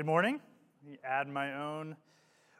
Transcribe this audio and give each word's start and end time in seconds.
Good 0.00 0.06
morning. 0.06 0.40
Let 0.82 0.92
me 0.92 0.98
add 1.04 1.28
my 1.28 1.56
own 1.56 1.94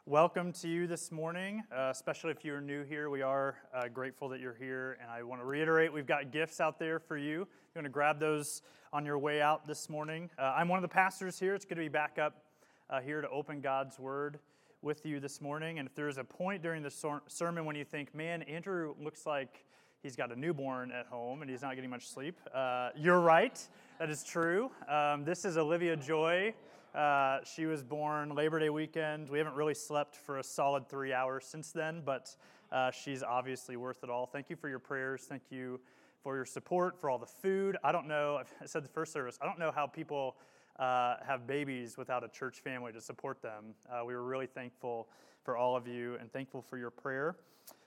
welcome 0.05 0.53
to 0.53 0.67
you 0.67 0.85
this 0.85 1.11
morning, 1.11 1.63
uh, 1.75 1.89
especially 1.89 2.29
if 2.29 2.45
you're 2.45 2.61
new 2.61 2.83
here. 2.83 3.09
We 3.09 3.23
are 3.23 3.55
uh, 3.73 3.87
grateful 3.87 4.29
that 4.29 4.39
you're 4.39 4.53
here, 4.53 4.99
and 5.01 5.09
I 5.09 5.23
want 5.23 5.41
to 5.41 5.45
reiterate 5.45 5.91
we've 5.91 6.05
got 6.05 6.31
gifts 6.31 6.61
out 6.61 6.77
there 6.77 6.99
for 6.99 7.17
you. 7.17 7.39
You 7.39 7.47
want 7.73 7.85
to 7.85 7.89
grab 7.89 8.19
those 8.19 8.61
on 8.93 9.07
your 9.07 9.17
way 9.17 9.41
out 9.41 9.65
this 9.65 9.89
morning. 9.89 10.29
Uh, 10.37 10.53
I'm 10.55 10.67
one 10.67 10.77
of 10.77 10.83
the 10.83 10.93
pastors 10.93 11.39
here. 11.39 11.55
It's 11.55 11.65
good 11.65 11.77
to 11.77 11.81
be 11.81 11.89
back 11.89 12.19
up 12.19 12.43
uh, 12.91 13.01
here 13.01 13.21
to 13.21 13.29
open 13.29 13.59
God's 13.59 13.97
Word 13.97 14.37
with 14.83 15.03
you 15.03 15.19
this 15.19 15.41
morning. 15.41 15.79
And 15.79 15.87
if 15.87 15.95
there's 15.95 16.19
a 16.19 16.23
point 16.23 16.61
during 16.61 16.83
the 16.83 16.91
sor- 16.91 17.23
sermon 17.25 17.65
when 17.65 17.75
you 17.75 17.85
think, 17.85 18.13
man, 18.13 18.43
Andrew 18.43 18.93
looks 19.01 19.25
like 19.25 19.65
he's 20.03 20.15
got 20.15 20.31
a 20.31 20.39
newborn 20.39 20.91
at 20.91 21.07
home 21.07 21.41
and 21.41 21.49
he's 21.49 21.63
not 21.63 21.73
getting 21.73 21.89
much 21.89 22.07
sleep, 22.07 22.39
uh, 22.53 22.89
you're 22.95 23.19
right. 23.19 23.59
That 23.97 24.11
is 24.11 24.23
true. 24.23 24.69
Um, 24.87 25.25
this 25.25 25.43
is 25.43 25.57
Olivia 25.57 25.95
Joy. 25.95 26.53
Uh, 26.93 27.39
she 27.45 27.65
was 27.65 27.83
born 27.83 28.35
Labor 28.35 28.59
Day 28.59 28.69
weekend. 28.69 29.29
We 29.29 29.37
haven't 29.37 29.55
really 29.55 29.73
slept 29.73 30.15
for 30.15 30.39
a 30.39 30.43
solid 30.43 30.89
three 30.89 31.13
hours 31.13 31.45
since 31.45 31.71
then, 31.71 32.01
but 32.03 32.35
uh, 32.69 32.91
she's 32.91 33.23
obviously 33.23 33.77
worth 33.77 34.03
it 34.03 34.09
all. 34.09 34.25
Thank 34.25 34.49
you 34.49 34.57
for 34.57 34.67
your 34.67 34.79
prayers. 34.79 35.21
Thank 35.27 35.43
you 35.49 35.79
for 36.21 36.35
your 36.35 36.45
support, 36.45 36.99
for 36.99 37.09
all 37.09 37.17
the 37.17 37.25
food. 37.25 37.77
I 37.81 37.93
don't 37.93 38.07
know, 38.07 38.41
I 38.61 38.65
said 38.65 38.83
the 38.83 38.89
first 38.89 39.13
service, 39.13 39.39
I 39.41 39.45
don't 39.45 39.57
know 39.57 39.71
how 39.71 39.87
people 39.87 40.35
uh, 40.79 41.15
have 41.25 41.47
babies 41.47 41.97
without 41.97 42.25
a 42.25 42.27
church 42.27 42.59
family 42.59 42.91
to 42.91 42.99
support 42.99 43.41
them. 43.41 43.73
Uh, 43.89 44.03
we 44.05 44.13
were 44.13 44.23
really 44.23 44.47
thankful 44.47 45.07
for 45.43 45.55
all 45.55 45.77
of 45.77 45.87
you 45.87 46.17
and 46.19 46.31
thankful 46.31 46.61
for 46.61 46.77
your 46.77 46.91
prayer. 46.91 47.37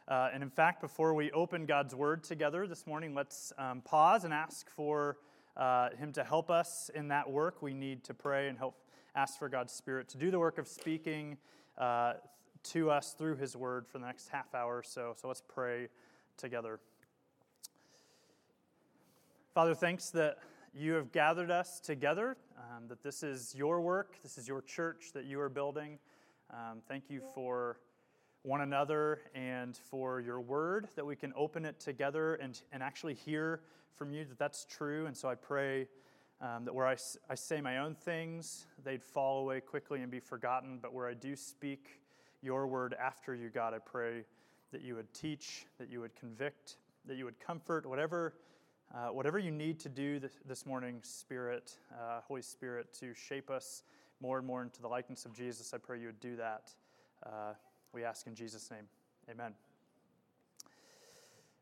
Uh, 0.08 0.30
and 0.32 0.42
in 0.42 0.50
fact, 0.50 0.80
before 0.80 1.12
we 1.12 1.30
open 1.32 1.66
God's 1.66 1.94
Word 1.94 2.24
together 2.24 2.66
this 2.66 2.86
morning, 2.86 3.14
let's 3.14 3.52
um, 3.58 3.82
pause 3.82 4.24
and 4.24 4.32
ask 4.32 4.68
for 4.70 5.18
uh, 5.56 5.90
Him 5.90 6.12
to 6.12 6.24
help 6.24 6.50
us 6.50 6.90
in 6.94 7.08
that 7.08 7.30
work. 7.30 7.62
We 7.62 7.74
need 7.74 8.04
to 8.04 8.14
pray 8.14 8.48
and 8.48 8.58
help 8.58 8.76
ask 9.14 9.38
for 9.38 9.48
God's 9.48 9.72
Spirit 9.72 10.08
to 10.08 10.18
do 10.18 10.30
the 10.30 10.38
work 10.38 10.58
of 10.58 10.66
speaking 10.66 11.36
uh, 11.78 12.14
to 12.64 12.90
us 12.90 13.14
through 13.16 13.36
His 13.36 13.56
Word 13.56 13.86
for 13.86 13.98
the 13.98 14.06
next 14.06 14.28
half 14.28 14.54
hour 14.54 14.78
or 14.78 14.82
so. 14.82 15.14
So 15.20 15.28
let's 15.28 15.42
pray 15.42 15.88
together. 16.36 16.80
Father, 19.54 19.74
thanks 19.74 20.10
that 20.10 20.38
you 20.74 20.94
have 20.94 21.12
gathered 21.12 21.50
us 21.50 21.78
together, 21.78 22.36
um, 22.58 22.88
that 22.88 23.02
this 23.02 23.22
is 23.22 23.54
your 23.54 23.80
work, 23.80 24.16
this 24.22 24.36
is 24.36 24.48
your 24.48 24.62
church 24.62 25.12
that 25.14 25.24
you 25.24 25.38
are 25.38 25.48
building. 25.48 25.98
Um, 26.50 26.80
thank 26.88 27.08
you 27.08 27.20
for 27.34 27.78
one 28.42 28.62
another 28.62 29.20
and 29.34 29.76
for 29.76 30.20
your 30.20 30.40
word, 30.40 30.88
that 30.96 31.06
we 31.06 31.14
can 31.14 31.32
open 31.36 31.64
it 31.64 31.78
together 31.78 32.34
and, 32.34 32.60
and 32.72 32.82
actually 32.82 33.14
hear 33.14 33.60
from 33.96 34.12
you 34.12 34.24
that 34.24 34.38
that's 34.38 34.64
true. 34.64 35.06
And 35.06 35.16
so 35.16 35.28
I 35.28 35.36
pray 35.36 35.86
um, 36.40 36.64
that 36.64 36.74
where 36.74 36.86
I, 36.86 36.96
I 37.30 37.34
say 37.34 37.60
my 37.60 37.78
own 37.78 37.94
things, 37.94 38.66
they'd 38.84 39.02
fall 39.02 39.40
away 39.40 39.60
quickly 39.60 40.02
and 40.02 40.10
be 40.10 40.20
forgotten. 40.20 40.78
But 40.80 40.92
where 40.92 41.08
I 41.08 41.14
do 41.14 41.36
speak 41.36 42.00
your 42.42 42.66
word 42.66 42.94
after 43.00 43.34
you, 43.34 43.48
God, 43.48 43.74
I 43.74 43.78
pray 43.78 44.24
that 44.72 44.82
you 44.82 44.94
would 44.96 45.12
teach, 45.14 45.66
that 45.78 45.90
you 45.90 46.00
would 46.00 46.14
convict, 46.14 46.76
that 47.06 47.16
you 47.16 47.24
would 47.24 47.38
comfort, 47.38 47.86
whatever, 47.86 48.34
uh, 48.94 49.08
whatever 49.08 49.38
you 49.38 49.50
need 49.50 49.78
to 49.80 49.88
do 49.88 50.18
this, 50.18 50.32
this 50.46 50.66
morning, 50.66 51.00
Spirit, 51.02 51.76
uh, 51.92 52.20
Holy 52.26 52.42
Spirit, 52.42 52.92
to 53.00 53.14
shape 53.14 53.50
us 53.50 53.82
more 54.20 54.38
and 54.38 54.46
more 54.46 54.62
into 54.62 54.82
the 54.82 54.88
likeness 54.88 55.24
of 55.24 55.32
Jesus. 55.32 55.72
I 55.74 55.78
pray 55.78 56.00
you 56.00 56.06
would 56.06 56.20
do 56.20 56.36
that. 56.36 56.72
Uh, 57.24 57.54
we 57.92 58.04
ask 58.04 58.26
in 58.26 58.34
Jesus' 58.34 58.70
name. 58.70 58.86
Amen. 59.30 59.54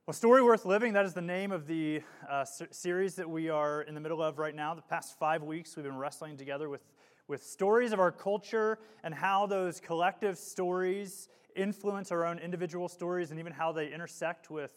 Well, 0.05 0.14
Story 0.14 0.42
Worth 0.42 0.64
Living, 0.64 0.95
that 0.95 1.05
is 1.05 1.14
the 1.14 1.22
name 1.22 1.53
of 1.53 1.69
the 1.69 2.03
uh, 2.28 2.45
series 2.45 3.14
that 3.14 3.31
we 3.31 3.50
are 3.50 3.83
in 3.83 3.95
the 3.95 4.00
middle 4.00 4.20
of 4.20 4.41
right 4.41 4.53
now. 4.53 4.75
The 4.75 4.83
past 4.83 5.17
five 5.17 5.45
weeks, 5.45 5.77
we've 5.77 5.84
been 5.84 5.97
wrestling 5.97 6.36
together 6.36 6.69
with, 6.69 6.81
with 7.28 7.45
stories 7.45 7.92
of 7.92 8.00
our 8.00 8.11
culture 8.11 8.80
and 9.05 9.14
how 9.14 9.47
those 9.47 9.78
collective 9.78 10.36
stories 10.36 11.28
influence 11.55 12.11
our 12.11 12.27
own 12.27 12.41
individual 12.41 12.89
stories 12.89 13.30
and 13.30 13.39
even 13.39 13.53
how 13.53 13.70
they 13.70 13.92
intersect 13.92 14.50
with 14.50 14.75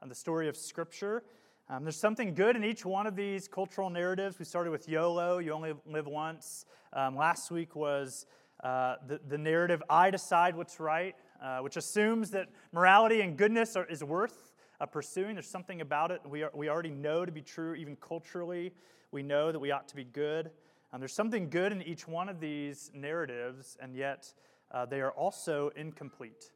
um, 0.00 0.08
the 0.08 0.14
story 0.14 0.48
of 0.48 0.56
Scripture. 0.56 1.24
Um, 1.68 1.82
there's 1.82 1.98
something 1.98 2.32
good 2.32 2.54
in 2.54 2.62
each 2.62 2.84
one 2.84 3.08
of 3.08 3.16
these 3.16 3.48
cultural 3.48 3.90
narratives. 3.90 4.38
We 4.38 4.44
started 4.44 4.70
with 4.70 4.88
YOLO, 4.88 5.38
you 5.38 5.50
only 5.54 5.74
live 5.86 6.06
once. 6.06 6.66
Um, 6.92 7.16
last 7.16 7.50
week 7.50 7.74
was 7.74 8.26
uh, 8.62 8.94
the, 9.08 9.18
the 9.26 9.38
narrative, 9.38 9.82
I 9.90 10.12
decide 10.12 10.54
what's 10.54 10.78
right, 10.78 11.16
uh, 11.42 11.58
which 11.62 11.76
assumes 11.76 12.30
that 12.30 12.46
morality 12.70 13.22
and 13.22 13.36
goodness 13.36 13.74
are, 13.74 13.84
is 13.86 14.04
worth 14.04 14.47
uh, 14.80 14.86
pursuing. 14.86 15.34
There's 15.34 15.48
something 15.48 15.80
about 15.80 16.10
it 16.10 16.20
we, 16.28 16.42
are, 16.42 16.50
we 16.54 16.68
already 16.68 16.90
know 16.90 17.24
to 17.24 17.32
be 17.32 17.42
true, 17.42 17.74
even 17.74 17.96
culturally. 17.96 18.72
We 19.10 19.22
know 19.22 19.52
that 19.52 19.58
we 19.58 19.70
ought 19.70 19.88
to 19.88 19.96
be 19.96 20.04
good. 20.04 20.50
Um, 20.92 21.00
there's 21.00 21.12
something 21.12 21.50
good 21.50 21.72
in 21.72 21.82
each 21.82 22.08
one 22.08 22.28
of 22.28 22.40
these 22.40 22.90
narratives, 22.94 23.76
and 23.80 23.94
yet 23.94 24.32
uh, 24.72 24.86
they 24.86 25.00
are 25.00 25.12
also 25.12 25.70
incomplete. 25.76 26.52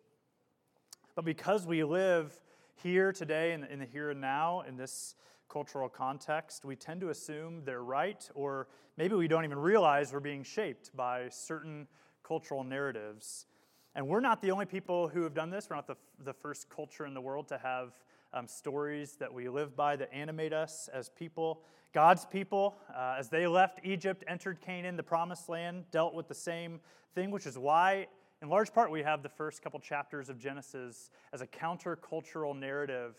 But 1.15 1.25
because 1.25 1.67
we 1.67 1.85
live 1.85 2.41
here 2.83 3.13
today, 3.13 3.53
in, 3.53 3.65
in 3.65 3.81
the 3.81 3.85
here 3.85 4.11
and 4.11 4.21
now, 4.21 4.63
in 4.67 4.77
this 4.77 5.15
cultural 5.51 5.89
context, 5.89 6.65
we 6.65 6.77
tend 6.77 7.03
to 7.03 7.11
assume 7.11 7.63
they're 7.65 7.85
right, 7.85 8.29
or 8.35 8.69
maybe 8.97 9.15
we 9.15 9.29
don't 9.29 9.45
even 9.45 9.59
realize 9.59 10.13
we're 10.13 10.21
being 10.21 10.43
shaped 10.43 10.97
by 10.97 11.29
certain 11.29 11.87
cultural 12.27 12.65
narratives. 12.65 13.47
And 13.95 14.09
we're 14.09 14.21
not 14.21 14.41
the 14.41 14.51
only 14.51 14.65
people 14.65 15.09
who 15.09 15.23
have 15.23 15.35
done 15.35 15.51
this. 15.51 15.69
We're 15.69 15.77
not 15.77 15.87
the, 15.87 15.97
the 16.25 16.33
first 16.33 16.71
culture 16.71 17.05
in 17.05 17.13
the 17.13 17.21
world 17.21 17.49
to 17.49 17.59
have 17.59 17.93
um, 18.35 18.47
stories 18.47 19.17
that 19.17 19.33
we 19.33 19.49
live 19.49 19.77
by 19.77 19.97
that 19.97 20.13
animate 20.13 20.53
us 20.53 20.89
as 20.93 21.09
people. 21.09 21.63
God's 21.93 22.25
people, 22.25 22.77
uh, 22.95 23.17
as 23.19 23.29
they 23.29 23.47
left 23.47 23.81
Egypt, 23.85 24.25
entered 24.27 24.61
Canaan, 24.61 24.97
the 24.97 25.03
promised 25.03 25.49
land, 25.49 25.85
dealt 25.91 26.15
with 26.15 26.29
the 26.29 26.35
same 26.35 26.81
thing, 27.15 27.31
which 27.31 27.47
is 27.47 27.59
why, 27.59 28.07
in 28.41 28.49
large 28.49 28.73
part, 28.73 28.91
we 28.91 29.03
have 29.03 29.23
the 29.23 29.29
first 29.29 29.63
couple 29.63 29.79
chapters 29.79 30.29
of 30.29 30.39
Genesis 30.39 31.11
as 31.33 31.43
a 31.43 31.47
countercultural 31.47 32.59
narrative 32.59 33.17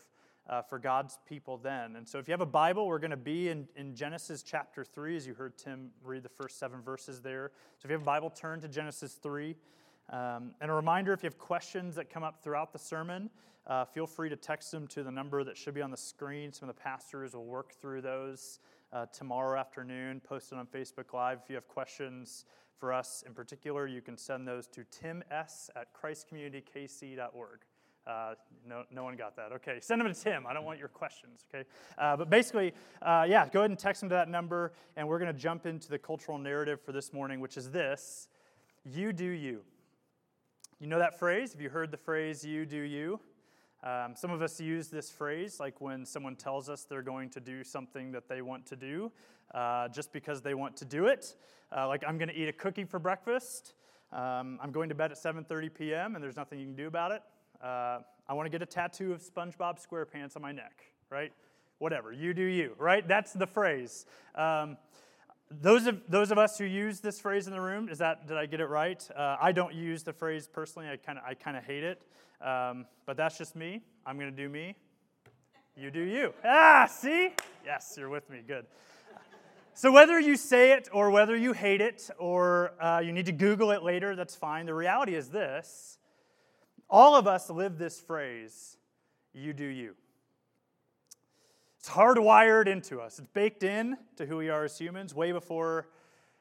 uh, 0.50 0.62
for 0.62 0.80
God's 0.80 1.20
people 1.28 1.58
then. 1.58 1.96
And 1.96 2.08
so, 2.08 2.20
if 2.20 2.28
you 2.28 2.34
have 2.34 2.42
a 2.42 2.46
Bible, 2.46 2.88
we're 2.88 3.00
going 3.00 3.12
to 3.12 3.18
be 3.18 3.50
in, 3.50 3.68
in 3.76 3.96
Genesis 3.96 4.44
chapter 4.44 4.84
3, 4.84 5.16
as 5.16 5.26
you 5.26 5.34
heard 5.34 5.58
Tim 5.58 5.92
read 6.04 6.24
the 6.24 6.30
first 6.30 6.60
seven 6.60 6.82
verses 6.82 7.22
there. 7.22 7.52
So, 7.78 7.86
if 7.86 7.92
you 7.92 7.94
have 7.94 8.02
a 8.02 8.06
Bible, 8.06 8.30
turn 8.30 8.60
to 8.62 8.68
Genesis 8.68 9.14
3. 9.14 9.56
Um, 10.10 10.54
and 10.62 10.70
a 10.70 10.74
reminder 10.74 11.14
if 11.14 11.24
you 11.24 11.28
have 11.28 11.38
questions 11.38 11.96
that 11.96 12.10
come 12.10 12.24
up 12.24 12.44
throughout 12.44 12.74
the 12.74 12.80
sermon, 12.80 13.30
uh, 13.66 13.86
feel 13.86 14.06
free 14.06 14.30
to 14.30 14.36
text 14.36 14.72
them 14.72 14.88
to 14.88 15.04
the 15.04 15.12
number 15.12 15.44
that 15.44 15.58
should 15.58 15.74
be 15.74 15.82
on 15.82 15.92
the 15.92 15.98
screen. 15.98 16.52
Some 16.52 16.68
of 16.68 16.76
the 16.76 16.82
pastors 16.82 17.34
will 17.34 17.46
work 17.46 17.74
through 17.74 18.02
those 18.02 18.60
uh, 18.92 19.06
tomorrow 19.08 19.60
afternoon, 19.60 20.20
post 20.20 20.52
it 20.52 20.58
on 20.58 20.68
Facebook 20.68 21.14
Live. 21.14 21.40
If 21.44 21.50
you 21.50 21.56
have 21.56 21.68
questions 21.68 22.46
for 22.78 22.92
us 22.92 23.24
in 23.26 23.34
particular, 23.34 23.88
you 23.88 24.02
can 24.02 24.18
send 24.18 24.48
those 24.48 24.68
to 24.68 24.84
tims 24.92 25.24
at 25.76 25.94
christcommunitykc.org. 25.94 27.60
Uh, 28.06 28.34
no, 28.68 28.84
no 28.92 29.06
one 29.06 29.16
got 29.16 29.36
that. 29.38 29.54
Okay, 29.54 29.80
send 29.80 30.02
them 30.02 30.14
to 30.14 30.20
Tim. 30.20 30.46
I 30.46 30.54
don't 30.54 30.66
want 30.66 30.78
your 30.78 30.90
questions. 30.90 31.46
Okay, 31.54 31.66
uh, 31.98 32.18
but 32.18 32.30
basically, 32.30 32.74
uh, 33.02 33.26
yeah, 33.28 33.48
go 33.48 33.60
ahead 33.62 33.70
and 33.70 33.80
text 33.80 34.02
them 34.02 34.10
to 34.10 34.16
that 34.16 34.28
number, 34.28 34.74
and 34.98 35.08
we're 35.08 35.20
going 35.20 35.34
to 35.34 35.40
jump 35.40 35.66
into 35.66 35.88
the 35.88 35.98
cultural 35.98 36.38
narrative 36.38 36.82
for 36.82 36.92
this 36.92 37.14
morning, 37.14 37.40
which 37.40 37.56
is 37.56 37.72
this: 37.72 38.28
"You 38.84 39.14
do 39.14 39.30
you." 39.30 39.64
You 40.84 40.90
know 40.90 41.00
that 41.00 41.18
phrase? 41.18 41.54
Have 41.54 41.62
you 41.62 41.70
heard 41.70 41.92
the 41.92 41.98
phrase, 41.98 42.44
you 42.44 42.66
do 42.66 42.76
you? 42.76 43.18
Um, 43.86 44.16
some 44.18 44.32
of 44.32 44.42
us 44.42 44.60
use 44.60 44.90
this 44.90 45.10
phrase 45.10 45.58
like 45.58 45.80
when 45.80 46.06
someone 46.06 46.36
tells 46.36 46.68
us 46.68 46.84
they're 46.84 47.02
going 47.02 47.30
to 47.30 47.40
do 47.40 47.64
something 47.64 48.12
that 48.12 48.28
they 48.28 48.42
want 48.42 48.66
to 48.66 48.76
do 48.76 49.10
uh, 49.56 49.88
just 49.88 50.12
because 50.12 50.42
they 50.42 50.54
want 50.54 50.76
to 50.76 50.84
do 50.84 51.06
it. 51.06 51.38
Uh, 51.74 51.88
like, 51.88 52.04
I'm 52.06 52.18
going 52.18 52.28
to 52.28 52.36
eat 52.36 52.50
a 52.50 52.52
cookie 52.52 52.84
for 52.84 53.00
breakfast. 53.00 53.76
Um, 54.12 54.60
I'm 54.62 54.74
going 54.74 54.90
to 54.90 54.96
bed 54.96 55.10
at 55.10 55.18
7.30 55.18 55.74
p.m. 55.74 56.16
and 56.16 56.22
there's 56.22 56.36
nothing 56.36 56.60
you 56.60 56.66
can 56.66 56.76
do 56.76 56.88
about 56.88 57.14
it. 57.14 57.22
Uh, 57.64 58.00
I 58.28 58.34
want 58.34 58.48
to 58.48 58.50
get 58.50 58.62
a 58.62 58.66
tattoo 58.66 59.14
of 59.14 59.24
SpongeBob 59.24 59.80
SquarePants 59.82 60.36
on 60.36 60.42
my 60.42 60.52
neck, 60.52 60.84
right? 61.10 61.32
Whatever, 61.78 62.12
you 62.12 62.34
do 62.34 62.44
you, 62.44 62.74
right? 62.78 63.08
That's 63.08 63.32
the 63.32 63.48
phrase. 63.48 64.06
Um, 64.36 64.76
those 65.62 65.88
of, 65.88 66.02
those 66.08 66.32
of 66.32 66.38
us 66.38 66.58
who 66.58 66.66
use 66.66 67.00
this 67.00 67.20
phrase 67.20 67.48
in 67.48 67.54
the 67.54 67.62
room, 67.62 67.90
is 67.90 67.98
that, 68.00 68.28
did 68.28 68.38
I 68.38 68.46
get 68.46 68.60
it 68.60 68.68
right? 68.68 69.08
Uh, 69.16 69.38
I 69.42 69.52
don't 69.52 69.74
use 69.74 70.04
the 70.04 70.14
phrase 70.14 70.48
personally. 70.48 70.90
I 70.90 70.98
kind 70.98 71.18
of 71.18 71.24
I 71.26 71.34
kinda 71.34 71.62
hate 71.62 71.84
it. 71.84 72.02
Um, 72.42 72.86
but 73.06 73.18
that's 73.18 73.38
just 73.38 73.56
me. 73.56 73.82
I'm 74.06 74.18
going 74.18 74.30
to 74.30 74.36
do 74.36 74.50
me. 74.50 74.76
You 75.76 75.90
do 75.90 76.02
you. 76.02 76.34
Ah, 76.44 76.88
see? 76.92 77.34
Yes, 77.66 77.96
you're 77.98 78.10
with 78.10 78.30
me. 78.30 78.42
Good. 78.46 78.66
So, 79.76 79.92
whether 79.92 80.20
you 80.20 80.36
say 80.36 80.74
it 80.74 80.88
or 80.94 81.10
whether 81.10 81.36
you 81.36 81.54
hate 81.54 81.82
it 81.82 82.12
or 82.20 82.74
uh, 82.80 83.00
you 83.00 83.12
need 83.12 83.26
to 83.26 83.32
Google 83.32 83.72
it 83.72 83.82
later, 83.82 84.16
that's 84.16 84.36
fine. 84.36 84.68
The 84.68 84.74
reality 84.74 85.16
is 85.16 85.30
this 85.30 85.98
all 86.90 87.16
of 87.16 87.26
us 87.26 87.50
live 87.50 87.80
this 87.80 88.00
phrase, 88.00 88.78
you 89.34 89.52
do 89.52 89.66
you. 89.66 89.96
It's 91.84 91.90
hardwired 91.90 92.68
into 92.68 93.02
us. 93.02 93.20
It's 93.20 93.28
baked 93.34 93.62
in 93.62 93.98
to 94.16 94.26
who 94.26 94.38
we 94.38 94.48
are 94.48 94.64
as 94.64 94.78
humans 94.78 95.14
way 95.14 95.34
before 95.34 95.90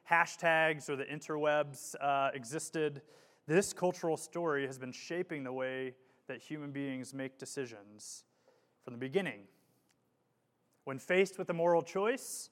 hashtags 0.09 0.89
or 0.89 0.95
the 0.95 1.05
interwebs 1.05 1.97
uh, 2.01 2.31
existed. 2.33 3.03
This 3.49 3.73
cultural 3.73 4.17
story 4.17 4.69
has 4.69 4.79
been 4.79 4.93
shaping 4.93 5.43
the 5.43 5.53
way 5.53 5.97
that 6.29 6.41
human 6.41 6.71
beings 6.71 7.13
make 7.13 7.41
decisions 7.41 8.23
from 8.85 8.93
the 8.93 8.99
beginning. 9.01 9.41
When 10.85 11.01
faced 11.01 11.39
with 11.39 11.51
a 11.51 11.55
moral 11.55 11.83
choice, 11.83 12.51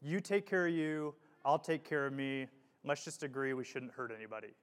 you 0.00 0.20
take 0.20 0.46
care 0.46 0.66
of 0.66 0.72
you, 0.72 1.14
I'll 1.44 1.58
take 1.58 1.84
care 1.86 2.06
of 2.06 2.14
me, 2.14 2.46
let's 2.82 3.04
just 3.04 3.22
agree 3.22 3.52
we 3.52 3.62
shouldn't 3.62 3.92
hurt 3.92 4.10
anybody. 4.16 4.54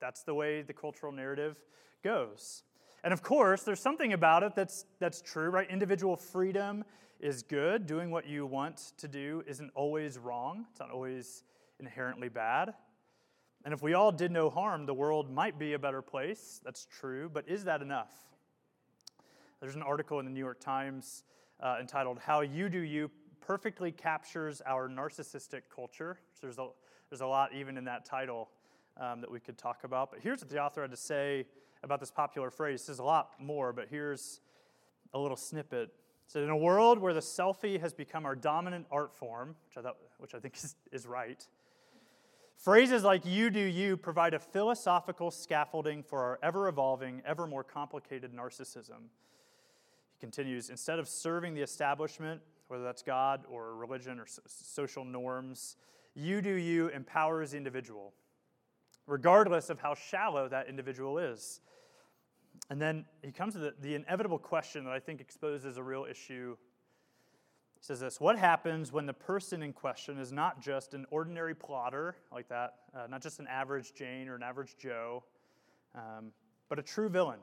That's 0.00 0.24
the 0.24 0.34
way 0.34 0.62
the 0.62 0.72
cultural 0.72 1.12
narrative 1.12 1.62
goes. 2.02 2.64
And 3.08 3.14
of 3.14 3.22
course, 3.22 3.62
there's 3.62 3.80
something 3.80 4.12
about 4.12 4.42
it 4.42 4.54
that's, 4.54 4.84
that's 4.98 5.22
true, 5.22 5.48
right? 5.48 5.66
Individual 5.70 6.14
freedom 6.14 6.84
is 7.20 7.42
good. 7.42 7.86
Doing 7.86 8.10
what 8.10 8.26
you 8.26 8.44
want 8.44 8.92
to 8.98 9.08
do 9.08 9.42
isn't 9.46 9.70
always 9.74 10.18
wrong, 10.18 10.66
it's 10.70 10.78
not 10.78 10.90
always 10.90 11.42
inherently 11.80 12.28
bad. 12.28 12.74
And 13.64 13.72
if 13.72 13.80
we 13.80 13.94
all 13.94 14.12
did 14.12 14.30
no 14.30 14.50
harm, 14.50 14.84
the 14.84 14.92
world 14.92 15.32
might 15.32 15.58
be 15.58 15.72
a 15.72 15.78
better 15.78 16.02
place. 16.02 16.60
That's 16.62 16.84
true. 16.84 17.30
But 17.32 17.48
is 17.48 17.64
that 17.64 17.80
enough? 17.80 18.12
There's 19.62 19.74
an 19.74 19.82
article 19.82 20.18
in 20.18 20.26
the 20.26 20.30
New 20.30 20.44
York 20.44 20.60
Times 20.60 21.24
uh, 21.62 21.78
entitled 21.80 22.18
How 22.18 22.42
You 22.42 22.68
Do 22.68 22.80
You 22.80 23.10
Perfectly 23.40 23.90
Captures 23.90 24.60
Our 24.66 24.86
Narcissistic 24.86 25.62
Culture. 25.74 26.18
There's 26.42 26.58
a, 26.58 26.68
there's 27.08 27.22
a 27.22 27.26
lot 27.26 27.54
even 27.54 27.78
in 27.78 27.84
that 27.84 28.04
title 28.04 28.50
um, 28.98 29.22
that 29.22 29.30
we 29.30 29.40
could 29.40 29.56
talk 29.56 29.84
about. 29.84 30.10
But 30.10 30.20
here's 30.20 30.40
what 30.40 30.50
the 30.50 30.62
author 30.62 30.82
had 30.82 30.90
to 30.90 30.96
say 30.98 31.46
about 31.82 32.00
this 32.00 32.10
popular 32.10 32.50
phrase. 32.50 32.86
There's 32.86 32.98
a 32.98 33.04
lot 33.04 33.32
more, 33.40 33.72
but 33.72 33.88
here's 33.88 34.40
a 35.14 35.18
little 35.18 35.36
snippet. 35.36 35.90
So, 36.26 36.42
in 36.42 36.50
a 36.50 36.56
world 36.56 36.98
where 36.98 37.14
the 37.14 37.20
selfie 37.20 37.80
has 37.80 37.94
become 37.94 38.26
our 38.26 38.36
dominant 38.36 38.86
art 38.90 39.16
form, 39.16 39.56
which 39.66 39.78
I, 39.78 39.82
thought, 39.82 39.96
which 40.18 40.34
I 40.34 40.40
think 40.40 40.56
is, 40.56 40.76
is 40.92 41.06
right, 41.06 41.46
phrases 42.56 43.02
like 43.02 43.24
you 43.24 43.48
do 43.48 43.60
you 43.60 43.96
provide 43.96 44.34
a 44.34 44.38
philosophical 44.38 45.30
scaffolding 45.30 46.02
for 46.02 46.22
our 46.22 46.38
ever 46.42 46.68
evolving, 46.68 47.22
ever 47.24 47.46
more 47.46 47.64
complicated 47.64 48.34
narcissism. 48.34 49.08
He 50.12 50.20
continues 50.20 50.68
instead 50.68 50.98
of 50.98 51.08
serving 51.08 51.54
the 51.54 51.62
establishment, 51.62 52.42
whether 52.66 52.84
that's 52.84 53.02
God 53.02 53.44
or 53.48 53.74
religion 53.74 54.20
or 54.20 54.26
social 54.46 55.06
norms, 55.06 55.76
you 56.14 56.42
do 56.42 56.52
you 56.52 56.88
empowers 56.88 57.52
the 57.52 57.56
individual 57.56 58.12
regardless 59.08 59.70
of 59.70 59.80
how 59.80 59.94
shallow 59.94 60.48
that 60.48 60.68
individual 60.68 61.18
is. 61.18 61.60
And 62.70 62.80
then 62.80 63.06
he 63.22 63.32
comes 63.32 63.54
to 63.54 63.60
the, 63.60 63.74
the 63.80 63.94
inevitable 63.94 64.38
question 64.38 64.84
that 64.84 64.92
I 64.92 65.00
think 65.00 65.20
exposes 65.20 65.78
a 65.78 65.82
real 65.82 66.06
issue. 66.08 66.56
He 67.78 67.84
says 67.84 68.00
this 68.00 68.20
What 68.20 68.38
happens 68.38 68.92
when 68.92 69.06
the 69.06 69.14
person 69.14 69.62
in 69.62 69.72
question 69.72 70.18
is 70.18 70.32
not 70.32 70.60
just 70.60 70.94
an 70.94 71.06
ordinary 71.10 71.54
plotter 71.54 72.16
like 72.32 72.48
that, 72.48 72.74
uh, 72.94 73.06
not 73.08 73.22
just 73.22 73.40
an 73.40 73.46
average 73.48 73.94
Jane 73.94 74.28
or 74.28 74.36
an 74.36 74.42
average 74.42 74.76
Joe, 74.78 75.24
um, 75.94 76.32
but 76.68 76.78
a 76.78 76.82
true 76.82 77.08
villain? 77.08 77.40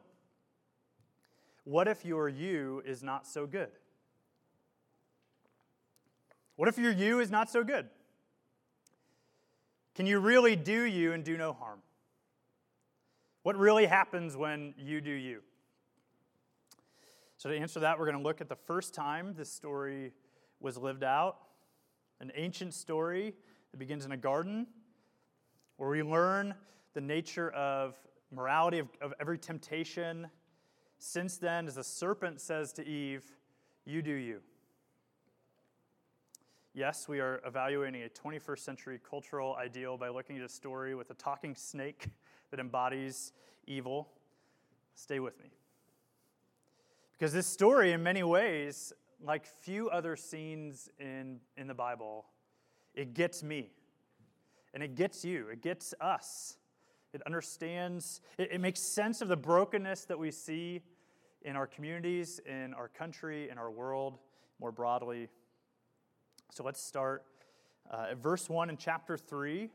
What 1.64 1.88
if 1.88 2.06
your 2.06 2.30
you 2.30 2.84
is 2.86 3.02
not 3.02 3.26
so 3.26 3.48
good? 3.48 3.72
What 6.58 6.70
if 6.70 6.78
your 6.78 6.92
you 6.92 7.20
is 7.20 7.32
not 7.32 7.50
so 7.50 7.64
good? 7.64 7.88
Can 9.96 10.06
you 10.06 10.20
really 10.20 10.56
do 10.56 10.84
you 10.84 11.14
and 11.14 11.24
do 11.24 11.38
no 11.38 11.54
harm? 11.54 11.80
What 13.44 13.58
really 13.58 13.86
happens 13.86 14.36
when 14.36 14.74
you 14.78 15.02
do 15.02 15.12
you? 15.12 15.42
So, 17.38 17.50
to 17.50 17.58
answer 17.58 17.80
that, 17.82 17.98
we're 17.98 18.06
going 18.06 18.18
to 18.18 18.24
look 18.24 18.42
at 18.42 18.50
the 18.50 18.56
first 18.56 18.94
time 18.94 19.34
this 19.38 19.52
story 19.52 20.12
was 20.60 20.78
lived 20.78 21.04
out 21.04 21.38
an 22.22 22.32
ancient 22.36 22.74
story 22.74 23.34
that 23.72 23.78
begins 23.78 24.06
in 24.06 24.12
a 24.12 24.18
garden 24.18 24.68
where 25.78 25.90
we 25.90 26.02
learn 26.02 26.56
the 26.94 27.02
nature 27.02 27.50
of 27.52 27.96
morality, 28.32 28.80
of, 28.80 28.88
of 29.02 29.14
every 29.20 29.38
temptation. 29.38 30.28
Since 30.98 31.38
then, 31.38 31.68
as 31.68 31.76
the 31.76 31.84
serpent 31.84 32.40
says 32.40 32.72
to 32.74 32.88
Eve, 32.88 33.26
You 33.86 34.02
do 34.02 34.14
you. 34.14 34.42
Yes, 36.78 37.08
we 37.08 37.22
are 37.22 37.40
evaluating 37.46 38.04
a 38.04 38.10
21st 38.10 38.60
century 38.60 39.00
cultural 39.10 39.56
ideal 39.56 39.98
by 39.98 40.10
looking 40.10 40.38
at 40.38 40.44
a 40.44 40.50
story 40.50 40.94
with 40.94 41.10
a 41.10 41.14
talking 41.14 41.56
snake 41.56 42.10
that 42.52 42.60
embodies 42.60 43.32
evil. 43.66 44.10
Stay 44.94 45.22
with 45.22 45.40
me. 45.40 45.52
Because 47.14 47.32
this 47.32 47.48
story, 47.48 47.94
in 47.94 48.04
many 48.04 48.24
ways, 48.24 48.92
like 49.24 49.46
few 49.46 49.90
other 49.90 50.18
scenes 50.18 50.90
in, 51.00 51.40
in 51.56 51.68
the 51.68 51.74
Bible, 51.74 52.26
it 52.94 53.14
gets 53.14 53.42
me. 53.42 53.72
And 54.74 54.84
it 54.84 54.96
gets 54.96 55.24
you. 55.24 55.48
It 55.48 55.62
gets 55.62 55.94
us. 56.02 56.58
It 57.14 57.22
understands, 57.26 58.20
it, 58.38 58.50
it 58.52 58.60
makes 58.60 58.82
sense 58.82 59.22
of 59.22 59.30
the 59.30 59.38
brokenness 59.38 60.04
that 60.08 60.20
we 60.20 60.30
see 60.30 60.82
in 61.42 61.56
our 61.56 61.68
communities, 61.68 62.42
in 62.46 62.74
our 62.74 62.90
country, 62.90 63.50
in 63.50 63.58
our 63.58 63.72
world, 63.72 64.18
more 64.60 64.74
broadly 64.74 65.30
so 66.52 66.64
let's 66.64 66.82
start 66.82 67.24
uh, 67.92 68.08
at 68.12 68.18
verse 68.18 68.50
1 68.50 68.70
in 68.70 68.78
chapter 68.78 69.18
3. 69.18 69.70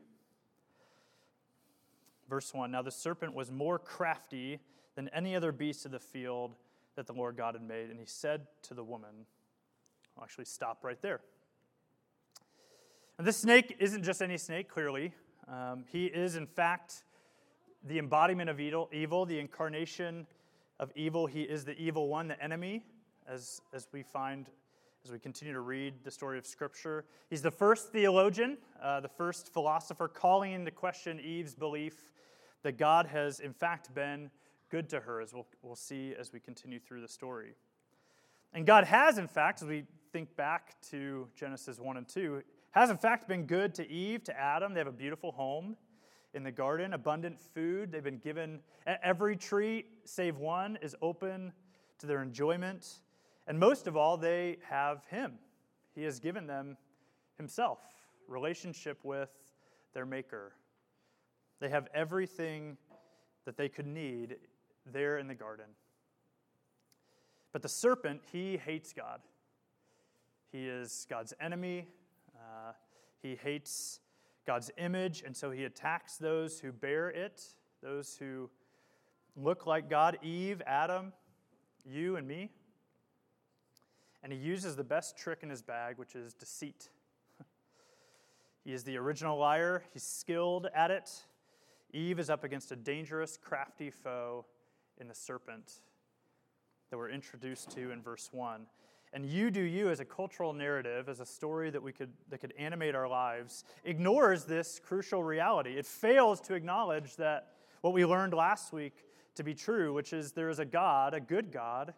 Verse 2.29 2.53
1 2.53 2.71
Now 2.71 2.81
the 2.81 2.91
serpent 2.91 3.33
was 3.33 3.51
more 3.51 3.77
crafty 3.77 4.59
than 4.95 5.09
any 5.09 5.35
other 5.35 5.51
beast 5.51 5.85
of 5.85 5.91
the 5.91 5.99
field 5.99 6.55
that 6.95 7.07
the 7.07 7.13
Lord 7.13 7.37
God 7.37 7.55
had 7.55 7.63
made. 7.63 7.89
And 7.89 7.99
he 7.99 8.05
said 8.05 8.47
to 8.63 8.73
the 8.73 8.83
woman, 8.83 9.25
I'll 10.17 10.23
actually 10.23 10.45
stop 10.45 10.83
right 10.83 11.01
there. 11.01 11.21
And 13.17 13.27
this 13.27 13.37
snake 13.37 13.75
isn't 13.79 14.03
just 14.03 14.21
any 14.21 14.37
snake, 14.37 14.67
clearly. 14.67 15.13
Um, 15.47 15.85
he 15.91 16.05
is, 16.05 16.35
in 16.35 16.47
fact, 16.47 17.03
the 17.83 17.99
embodiment 17.99 18.49
of 18.49 18.59
evil, 18.59 18.89
evil, 18.91 19.25
the 19.25 19.39
incarnation 19.39 20.25
of 20.79 20.91
evil. 20.95 21.27
He 21.27 21.41
is 21.41 21.65
the 21.65 21.77
evil 21.77 22.07
one, 22.07 22.27
the 22.27 22.41
enemy, 22.43 22.83
as, 23.27 23.61
as 23.73 23.87
we 23.91 24.03
find 24.03 24.47
as 25.03 25.11
we 25.11 25.17
continue 25.17 25.53
to 25.53 25.61
read 25.61 25.95
the 26.03 26.11
story 26.11 26.37
of 26.37 26.45
Scripture. 26.45 27.05
He's 27.29 27.41
the 27.41 27.49
first 27.49 27.91
theologian, 27.91 28.57
uh, 28.81 28.99
the 28.99 29.07
first 29.07 29.51
philosopher 29.51 30.07
calling 30.07 30.51
into 30.51 30.69
question 30.69 31.19
Eve's 31.19 31.55
belief 31.55 32.11
that 32.61 32.77
God 32.77 33.07
has, 33.07 33.39
in 33.39 33.51
fact, 33.51 33.93
been 33.95 34.29
good 34.69 34.87
to 34.89 34.99
her, 34.99 35.19
as 35.19 35.33
we'll, 35.33 35.47
we'll 35.63 35.75
see 35.75 36.13
as 36.19 36.31
we 36.31 36.39
continue 36.39 36.79
through 36.79 37.01
the 37.01 37.07
story. 37.07 37.55
And 38.53 38.65
God 38.67 38.83
has, 38.83 39.17
in 39.17 39.27
fact, 39.27 39.63
as 39.63 39.67
we 39.67 39.85
think 40.13 40.35
back 40.35 40.79
to 40.91 41.27
Genesis 41.35 41.79
1 41.79 41.97
and 41.97 42.07
2, 42.07 42.43
has, 42.71 42.91
in 42.91 42.97
fact, 42.97 43.27
been 43.27 43.45
good 43.47 43.73
to 43.75 43.89
Eve, 43.89 44.23
to 44.25 44.39
Adam. 44.39 44.73
They 44.73 44.79
have 44.81 44.87
a 44.87 44.91
beautiful 44.91 45.31
home 45.31 45.77
in 46.35 46.43
the 46.43 46.51
garden, 46.51 46.93
abundant 46.93 47.39
food. 47.39 47.91
They've 47.91 48.03
been 48.03 48.19
given, 48.19 48.59
every 48.85 49.35
tree 49.35 49.85
save 50.05 50.37
one 50.37 50.77
is 50.79 50.95
open 51.01 51.53
to 51.97 52.05
their 52.05 52.21
enjoyment. 52.21 53.01
And 53.47 53.59
most 53.59 53.87
of 53.87 53.97
all, 53.97 54.17
they 54.17 54.57
have 54.69 55.03
Him. 55.09 55.33
He 55.95 56.03
has 56.03 56.19
given 56.19 56.47
them 56.47 56.77
Himself, 57.37 57.79
relationship 58.27 58.99
with 59.03 59.29
their 59.93 60.05
Maker. 60.05 60.53
They 61.59 61.69
have 61.69 61.87
everything 61.93 62.77
that 63.45 63.57
they 63.57 63.69
could 63.69 63.87
need 63.87 64.37
there 64.85 65.17
in 65.17 65.27
the 65.27 65.35
garden. 65.35 65.65
But 67.51 67.61
the 67.61 67.69
serpent, 67.69 68.21
he 68.31 68.57
hates 68.57 68.93
God. 68.93 69.19
He 70.51 70.67
is 70.67 71.05
God's 71.09 71.33
enemy. 71.39 71.87
Uh, 72.35 72.71
he 73.21 73.35
hates 73.35 73.99
God's 74.47 74.71
image, 74.77 75.23
and 75.25 75.35
so 75.35 75.51
he 75.51 75.65
attacks 75.65 76.17
those 76.17 76.59
who 76.59 76.71
bear 76.71 77.09
it, 77.09 77.43
those 77.83 78.17
who 78.17 78.49
look 79.35 79.65
like 79.65 79.89
God 79.89 80.17
Eve, 80.23 80.61
Adam, 80.65 81.13
you, 81.85 82.15
and 82.15 82.27
me. 82.27 82.49
And 84.23 84.31
he 84.31 84.39
uses 84.39 84.75
the 84.75 84.83
best 84.83 85.17
trick 85.17 85.39
in 85.41 85.49
his 85.49 85.61
bag, 85.61 85.97
which 85.97 86.15
is 86.15 86.33
deceit. 86.33 86.89
he 88.63 88.73
is 88.73 88.83
the 88.83 88.97
original 88.97 89.37
liar, 89.37 89.83
he's 89.93 90.03
skilled 90.03 90.67
at 90.75 90.91
it. 90.91 91.09
Eve 91.93 92.19
is 92.19 92.29
up 92.29 92.43
against 92.43 92.71
a 92.71 92.75
dangerous, 92.75 93.37
crafty 93.37 93.89
foe 93.89 94.45
in 94.99 95.07
the 95.07 95.15
serpent 95.15 95.81
that 96.89 96.97
we're 96.97 97.09
introduced 97.09 97.71
to 97.71 97.91
in 97.91 98.01
verse 98.01 98.29
1. 98.31 98.61
And 99.13 99.25
you 99.25 99.51
do 99.51 99.61
you 99.61 99.89
as 99.89 99.99
a 99.99 100.05
cultural 100.05 100.53
narrative, 100.53 101.09
as 101.09 101.19
a 101.19 101.25
story 101.25 101.69
that 101.69 101.83
we 101.83 101.91
could 101.91 102.11
that 102.29 102.39
could 102.39 102.53
animate 102.57 102.95
our 102.95 103.09
lives, 103.09 103.65
ignores 103.83 104.45
this 104.45 104.79
crucial 104.79 105.21
reality. 105.21 105.71
It 105.71 105.85
fails 105.85 106.39
to 106.41 106.53
acknowledge 106.53 107.17
that 107.17 107.49
what 107.81 107.93
we 107.93 108.05
learned 108.05 108.33
last 108.33 108.71
week 108.71 108.93
to 109.35 109.43
be 109.43 109.53
true, 109.53 109.93
which 109.93 110.13
is 110.13 110.31
there 110.31 110.49
is 110.49 110.59
a 110.59 110.65
God, 110.65 111.13
a 111.13 111.19
good 111.19 111.51
God, 111.51 111.93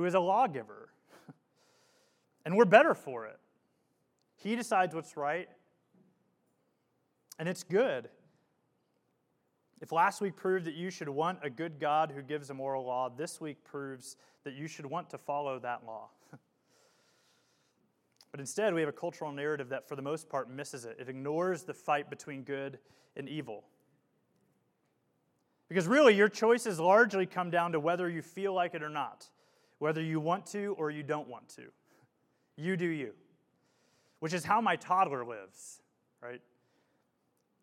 who 0.00 0.06
is 0.06 0.14
a 0.14 0.20
lawgiver. 0.20 0.88
and 2.46 2.56
we're 2.56 2.64
better 2.64 2.94
for 2.94 3.26
it. 3.26 3.38
He 4.36 4.56
decides 4.56 4.94
what's 4.94 5.14
right, 5.14 5.46
and 7.38 7.46
it's 7.46 7.62
good. 7.62 8.08
If 9.82 9.92
last 9.92 10.22
week 10.22 10.36
proved 10.36 10.64
that 10.64 10.74
you 10.74 10.88
should 10.88 11.10
want 11.10 11.40
a 11.42 11.50
good 11.50 11.78
God 11.78 12.12
who 12.16 12.22
gives 12.22 12.48
a 12.48 12.54
moral 12.54 12.86
law, 12.86 13.10
this 13.10 13.42
week 13.42 13.62
proves 13.62 14.16
that 14.44 14.54
you 14.54 14.68
should 14.68 14.86
want 14.86 15.10
to 15.10 15.18
follow 15.18 15.58
that 15.58 15.82
law. 15.86 16.08
but 18.30 18.40
instead, 18.40 18.72
we 18.72 18.80
have 18.80 18.88
a 18.88 18.92
cultural 18.92 19.32
narrative 19.32 19.68
that, 19.68 19.86
for 19.86 19.96
the 19.96 20.02
most 20.02 20.30
part, 20.30 20.50
misses 20.50 20.86
it. 20.86 20.96
It 20.98 21.10
ignores 21.10 21.64
the 21.64 21.74
fight 21.74 22.08
between 22.08 22.42
good 22.42 22.78
and 23.16 23.28
evil. 23.28 23.64
Because 25.68 25.86
really, 25.86 26.14
your 26.14 26.30
choices 26.30 26.80
largely 26.80 27.26
come 27.26 27.50
down 27.50 27.72
to 27.72 27.80
whether 27.80 28.08
you 28.08 28.22
feel 28.22 28.54
like 28.54 28.74
it 28.74 28.82
or 28.82 28.88
not 28.88 29.28
whether 29.80 30.00
you 30.00 30.20
want 30.20 30.46
to 30.46 30.76
or 30.78 30.92
you 30.92 31.02
don't 31.02 31.26
want 31.26 31.48
to. 31.48 31.64
You 32.56 32.76
do 32.76 32.86
you, 32.86 33.14
which 34.20 34.32
is 34.32 34.44
how 34.44 34.60
my 34.60 34.76
toddler 34.76 35.24
lives, 35.24 35.80
right? 36.22 36.40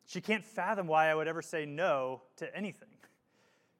She 0.07 0.19
can't 0.19 0.43
fathom 0.43 0.87
why 0.87 1.09
I 1.09 1.15
would 1.15 1.27
ever 1.27 1.41
say 1.41 1.65
no 1.65 2.23
to 2.37 2.57
anything. 2.57 2.89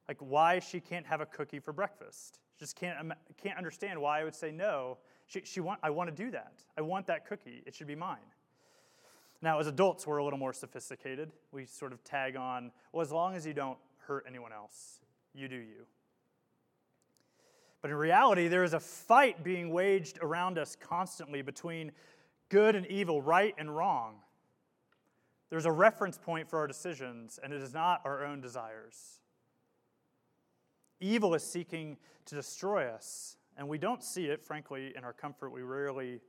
Like 0.08 0.18
why 0.20 0.60
she 0.60 0.80
can't 0.80 1.06
have 1.06 1.20
a 1.20 1.26
cookie 1.26 1.60
for 1.60 1.74
breakfast. 1.74 2.40
She 2.54 2.60
just 2.60 2.76
can't, 2.76 3.12
can't 3.42 3.58
understand 3.58 4.00
why 4.00 4.22
I 4.22 4.24
would 4.24 4.36
say 4.36 4.52
no. 4.52 5.00
She, 5.26 5.42
she 5.44 5.60
want, 5.60 5.80
I 5.82 5.90
want 5.90 6.16
to 6.16 6.24
do 6.24 6.32
that. 6.32 6.64
I 6.78 6.82
want 6.82 7.08
that 7.08 7.26
cookie. 7.26 7.64
It 7.66 7.76
should 7.76 7.88
be 7.88 7.96
mine. 7.96 8.18
Now, 9.42 9.60
as 9.60 9.68
adults, 9.68 10.06
we're 10.06 10.18
a 10.18 10.24
little 10.24 10.40
more 10.40 10.54
sophisticated. 10.54 11.32
We 11.52 11.66
sort 11.66 11.92
of 11.92 12.04
tag 12.04 12.36
on, 12.36 12.72
well, 12.92 13.02
as 13.02 13.12
long 13.12 13.36
as 13.36 13.46
you 13.46 13.54
don't 13.54 13.78
hurt 14.00 14.26
anyone 14.28 14.54
else, 14.54 15.00
you 15.34 15.48
do 15.48 15.56
you. 15.56 15.86
But 17.88 17.94
in 17.94 18.00
reality, 18.00 18.50
there 18.50 18.66
is 18.66 18.74
a 18.74 18.82
fight 18.82 19.46
being 19.46 19.70
waged 19.70 20.20
around 20.22 20.58
us 20.58 20.76
constantly 20.76 21.42
between 21.42 21.94
good 22.50 22.76
and 22.76 22.86
evil, 22.88 23.22
right 23.22 23.56
and 23.58 23.74
wrong. 23.74 24.16
There's 25.50 25.66
a 25.66 25.72
reference 25.72 26.18
point 26.18 26.50
for 26.50 26.60
our 26.60 26.68
decisions, 26.68 27.40
and 27.42 27.54
it 27.54 27.62
is 27.62 27.74
not 27.74 28.02
our 28.04 28.26
own 28.26 28.42
desires. 28.42 29.22
Evil 31.00 31.34
is 31.34 31.44
seeking 31.44 31.96
to 32.26 32.36
destroy 32.36 32.90
us, 32.90 33.38
and 33.56 33.70
we 33.70 33.78
don't 33.78 34.04
see 34.04 34.26
it, 34.26 34.44
frankly, 34.44 34.92
in 34.98 35.06
our 35.06 35.14
comfort. 35.14 35.52
We 35.52 35.62
rarely 35.62 36.20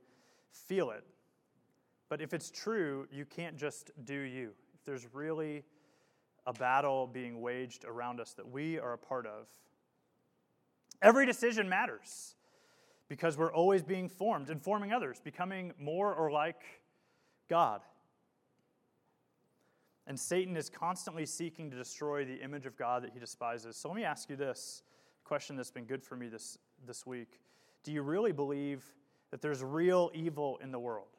feel 0.53 0.91
it. 0.91 1.03
But 2.07 2.21
if 2.21 2.33
it's 2.33 2.49
true, 2.49 3.05
you 3.11 3.25
can't 3.25 3.57
just 3.57 3.91
do 4.05 4.17
you. 4.17 4.53
If 4.75 4.85
there's 4.85 5.13
really 5.13 5.65
a 6.47 6.53
battle 6.53 7.05
being 7.05 7.41
waged 7.41 7.83
around 7.83 8.21
us 8.21 8.31
that 8.35 8.49
we 8.49 8.79
are 8.79 8.93
a 8.93 8.97
part 8.97 9.25
of, 9.27 9.47
every 11.01 11.25
decision 11.25 11.69
matters 11.69 12.35
because 13.07 13.37
we're 13.37 13.53
always 13.53 13.83
being 13.83 14.07
formed, 14.07 14.49
informing 14.49 14.93
others, 14.93 15.19
becoming 15.23 15.73
more 15.79 16.13
or 16.13 16.31
like 16.31 16.61
God. 17.49 17.81
And 20.05 20.19
Satan 20.19 20.55
is 20.55 20.69
constantly 20.69 21.25
seeking 21.25 21.69
to 21.71 21.77
destroy 21.77 22.25
the 22.25 22.41
image 22.41 22.65
of 22.65 22.77
God 22.77 23.03
that 23.03 23.11
he 23.11 23.19
despises. 23.19 23.77
So 23.77 23.89
let 23.89 23.95
me 23.95 24.03
ask 24.03 24.29
you 24.29 24.35
this 24.35 24.83
question 25.23 25.55
that's 25.55 25.71
been 25.71 25.85
good 25.85 26.03
for 26.03 26.15
me 26.15 26.27
this, 26.27 26.57
this 26.85 27.05
week. 27.05 27.39
Do 27.83 27.91
you 27.91 28.01
really 28.01 28.31
believe 28.31 28.83
that 29.31 29.41
there's 29.41 29.63
real 29.63 30.09
evil 30.13 30.59
in 30.63 30.71
the 30.71 30.79
world? 30.79 31.09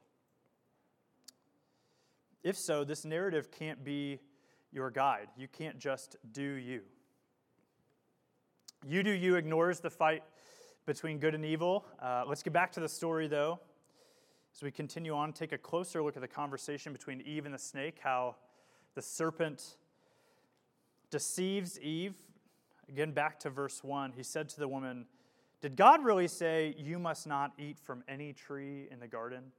If 2.43 2.57
so, 2.57 2.85
this 2.85 3.05
narrative 3.05 3.51
can't 3.51 3.85
be 3.85 4.21
your 4.73 4.91
guide. 4.91 5.29
You 5.37 5.47
can't 5.47 5.79
just 5.79 6.17
do 6.33 6.43
you. 6.43 6.81
You 8.89 9.03
do 9.03 9.11
you 9.11 9.37
ignores 9.37 9.81
the 9.81 9.91
fight 9.91 10.23
between 10.87 11.19
good 11.19 11.35
and 11.35 11.45
evil. 11.45 11.85
Uh, 12.01 12.25
let's 12.27 12.43
get 12.43 12.55
back 12.55 12.73
to 12.73 12.81
the 12.81 12.89
story, 12.89 13.29
though. 13.29 13.61
As 14.55 14.63
we 14.63 14.71
continue 14.71 15.15
on, 15.15 15.35
take 15.35 15.53
a 15.53 15.59
closer 15.59 16.03
look 16.03 16.17
at 16.17 16.23
the 16.23 16.29
conversation 16.29 16.91
between 16.95 17.21
Eve 17.21 17.45
and 17.45 17.53
the 17.53 17.59
snake, 17.59 17.99
how 18.03 18.37
the 18.95 19.03
serpent 19.03 19.77
deceives 21.11 21.79
Eve. 21.81 22.15
Again, 22.89 23.13
back 23.13 23.39
to 23.41 23.51
verse 23.51 23.85
1. 23.85 24.13
He 24.17 24.23
said 24.23 24.49
to 24.49 24.59
the 24.59 24.67
woman, 24.67 25.05
Did 25.61 25.77
God 25.77 26.03
really 26.03 26.27
say, 26.27 26.75
You 26.79 26.99
must 26.99 27.27
not 27.27 27.53
eat 27.59 27.79
from 27.79 28.03
any 28.09 28.33
tree 28.33 28.89
in 28.91 28.99
the 28.99 29.09
garden? 29.09 29.53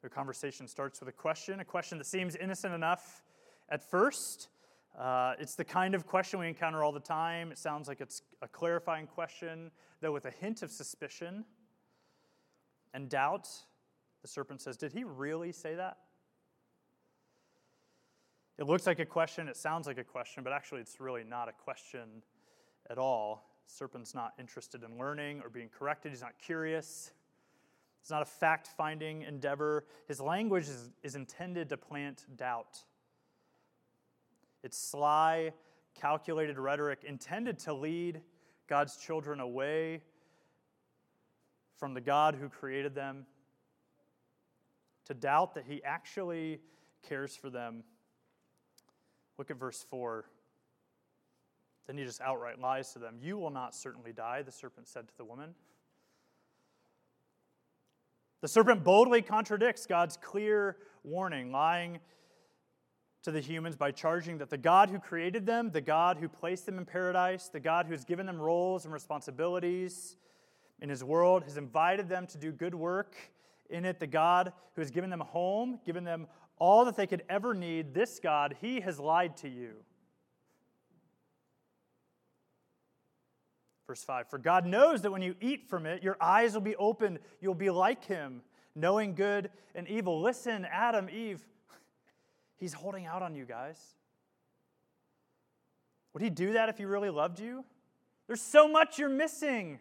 Their 0.00 0.08
conversation 0.08 0.66
starts 0.66 0.98
with 0.98 1.10
a 1.10 1.12
question, 1.12 1.60
a 1.60 1.64
question 1.66 1.98
that 1.98 2.06
seems 2.06 2.36
innocent 2.36 2.72
enough 2.72 3.22
at 3.68 3.82
first. 3.82 4.48
Uh, 5.00 5.32
it's 5.38 5.54
the 5.54 5.64
kind 5.64 5.94
of 5.94 6.06
question 6.06 6.38
we 6.40 6.46
encounter 6.46 6.84
all 6.84 6.92
the 6.92 7.00
time. 7.00 7.50
It 7.50 7.56
sounds 7.56 7.88
like 7.88 8.02
it's 8.02 8.20
a 8.42 8.48
clarifying 8.48 9.06
question, 9.06 9.70
though 10.02 10.12
with 10.12 10.26
a 10.26 10.30
hint 10.30 10.62
of 10.62 10.70
suspicion 10.70 11.46
and 12.92 13.08
doubt. 13.08 13.48
The 14.20 14.28
serpent 14.28 14.60
says, 14.60 14.76
Did 14.76 14.92
he 14.92 15.04
really 15.04 15.52
say 15.52 15.74
that? 15.74 15.96
It 18.58 18.66
looks 18.66 18.86
like 18.86 18.98
a 18.98 19.06
question, 19.06 19.48
it 19.48 19.56
sounds 19.56 19.86
like 19.86 19.96
a 19.96 20.04
question, 20.04 20.44
but 20.44 20.52
actually 20.52 20.82
it's 20.82 21.00
really 21.00 21.24
not 21.24 21.48
a 21.48 21.52
question 21.52 22.22
at 22.90 22.98
all. 22.98 23.56
The 23.66 23.72
serpent's 23.72 24.14
not 24.14 24.34
interested 24.38 24.82
in 24.82 24.98
learning 24.98 25.40
or 25.42 25.48
being 25.48 25.70
corrected, 25.70 26.12
he's 26.12 26.20
not 26.20 26.34
curious. 26.38 27.12
It's 28.02 28.10
not 28.10 28.20
a 28.20 28.26
fact 28.26 28.68
finding 28.76 29.22
endeavor. 29.22 29.86
His 30.08 30.20
language 30.20 30.64
is, 30.64 30.90
is 31.02 31.14
intended 31.14 31.70
to 31.70 31.78
plant 31.78 32.26
doubt. 32.36 32.80
It's 34.62 34.78
sly, 34.78 35.52
calculated 35.94 36.58
rhetoric 36.58 37.04
intended 37.04 37.58
to 37.60 37.72
lead 37.72 38.20
God's 38.68 38.96
children 38.96 39.40
away 39.40 40.02
from 41.76 41.94
the 41.94 42.00
God 42.00 42.34
who 42.34 42.48
created 42.48 42.94
them, 42.94 43.26
to 45.06 45.14
doubt 45.14 45.54
that 45.54 45.64
He 45.66 45.82
actually 45.82 46.60
cares 47.02 47.34
for 47.34 47.48
them 47.48 47.82
Look 49.40 49.50
at 49.50 49.56
verse 49.56 49.86
4. 49.88 50.26
Then 51.86 51.96
he 51.96 52.04
just 52.04 52.20
outright 52.20 52.60
lies 52.60 52.92
to 52.92 52.98
them. 52.98 53.16
You 53.22 53.38
will 53.38 53.48
not 53.48 53.74
certainly 53.74 54.12
die, 54.12 54.42
the 54.42 54.52
serpent 54.52 54.86
said 54.86 55.08
to 55.08 55.16
the 55.16 55.24
woman. 55.24 55.54
The 58.42 58.48
serpent 58.48 58.84
boldly 58.84 59.22
contradicts 59.22 59.86
God's 59.86 60.18
clear 60.18 60.76
warning, 61.04 61.50
lying 61.52 62.00
to 63.22 63.30
the 63.30 63.40
humans 63.40 63.76
by 63.76 63.90
charging 63.90 64.38
that 64.38 64.50
the 64.50 64.58
God 64.58 64.90
who 64.90 64.98
created 64.98 65.44
them, 65.46 65.70
the 65.70 65.80
God 65.80 66.16
who 66.16 66.28
placed 66.28 66.66
them 66.66 66.78
in 66.78 66.86
paradise, 66.86 67.48
the 67.48 67.60
God 67.60 67.86
who 67.86 67.92
has 67.92 68.04
given 68.04 68.26
them 68.26 68.40
roles 68.40 68.84
and 68.84 68.92
responsibilities 68.92 70.16
in 70.80 70.88
his 70.88 71.04
world, 71.04 71.44
has 71.44 71.56
invited 71.56 72.08
them 72.08 72.26
to 72.28 72.38
do 72.38 72.50
good 72.50 72.74
work 72.74 73.14
in 73.68 73.84
it, 73.84 74.00
the 74.00 74.06
God 74.06 74.52
who 74.74 74.80
has 74.80 74.90
given 74.90 75.10
them 75.10 75.20
a 75.20 75.24
home, 75.24 75.78
given 75.84 76.04
them 76.04 76.26
all 76.60 76.84
that 76.84 76.96
they 76.96 77.06
could 77.06 77.24
ever 77.28 77.54
need, 77.54 77.94
this 77.94 78.20
God, 78.20 78.56
He 78.60 78.80
has 78.80 79.00
lied 79.00 79.36
to 79.38 79.48
you. 79.48 79.72
Verse 83.86 84.04
5 84.04 84.28
For 84.28 84.38
God 84.38 84.66
knows 84.66 85.02
that 85.02 85.10
when 85.10 85.22
you 85.22 85.34
eat 85.40 85.68
from 85.68 85.86
it, 85.86 86.02
your 86.02 86.16
eyes 86.20 86.54
will 86.54 86.60
be 86.60 86.76
opened. 86.76 87.18
You'll 87.40 87.54
be 87.54 87.70
like 87.70 88.04
Him, 88.04 88.42
knowing 88.76 89.14
good 89.14 89.50
and 89.74 89.88
evil. 89.88 90.20
Listen, 90.20 90.66
Adam, 90.70 91.08
Eve, 91.10 91.44
He's 92.60 92.74
holding 92.74 93.06
out 93.06 93.22
on 93.22 93.34
you 93.34 93.46
guys. 93.46 93.80
Would 96.12 96.22
He 96.22 96.28
do 96.30 96.52
that 96.52 96.68
if 96.68 96.76
He 96.76 96.84
really 96.84 97.10
loved 97.10 97.40
you? 97.40 97.64
There's 98.26 98.42
so 98.42 98.68
much 98.68 98.98
you're 98.98 99.08
missing. 99.08 99.80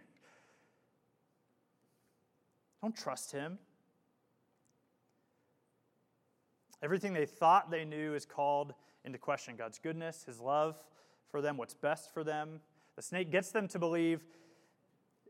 Don't 2.81 2.95
trust 2.95 3.33
Him. 3.33 3.59
Everything 6.81 7.11
they 7.11 7.25
thought 7.25 7.69
they 7.69 7.83
knew 7.83 8.15
is 8.15 8.25
called 8.25 8.73
into 9.03 9.17
question 9.17 9.55
God's 9.57 9.77
goodness, 9.77 10.23
His 10.23 10.39
love 10.39 10.77
for 11.29 11.41
them, 11.41 11.57
what's 11.57 11.73
best 11.73 12.13
for 12.13 12.23
them. 12.23 12.61
The 12.95 13.01
snake 13.01 13.29
gets 13.29 13.51
them 13.51 13.67
to 13.69 13.79
believe, 13.79 14.23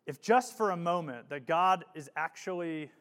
if 0.06 0.22
just 0.22 0.56
for 0.56 0.70
a 0.70 0.78
moment, 0.78 1.30
that 1.30 1.48
God 1.48 1.86
is 1.96 2.10
actually 2.16 2.92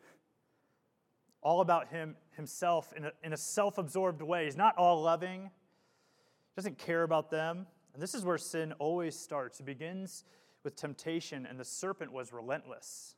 all 1.42 1.61
about 1.61 1.88
Him 1.88 2.16
Himself 2.37 2.92
in 2.97 3.07
a, 3.07 3.12
in 3.23 3.33
a 3.33 3.37
self 3.37 3.78
absorbed 3.78 4.23
way. 4.23 4.45
He's 4.45 4.57
not 4.57 4.76
all 4.76 5.02
loving, 5.02 5.42
He 5.42 6.57
doesn't 6.57 6.78
care 6.78 7.02
about 7.02 7.30
them. 7.30 7.66
And 7.95 8.02
this 8.02 8.14
is 8.14 8.25
where 8.25 8.38
sin 8.38 8.73
always 8.78 9.18
starts. 9.18 9.59
It 9.59 9.66
begins 9.66 10.25
with 10.62 10.76
temptation, 10.76 11.47
and 11.47 11.59
the 11.59 11.64
serpent 11.64 12.12
was 12.12 12.33
relentless 12.33 13.16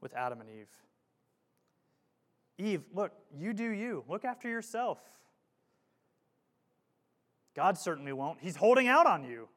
with 0.00 0.12
Adam 0.14 0.40
and 0.40 0.50
Eve. 0.50 0.68
Eve, 2.58 2.82
look, 2.92 3.12
you 3.34 3.52
do 3.52 3.70
you. 3.70 4.04
Look 4.08 4.24
after 4.24 4.48
yourself. 4.48 4.98
God 7.54 7.78
certainly 7.78 8.12
won't. 8.12 8.38
He's 8.40 8.56
holding 8.56 8.88
out 8.88 9.06
on 9.06 9.24
you. 9.24 9.48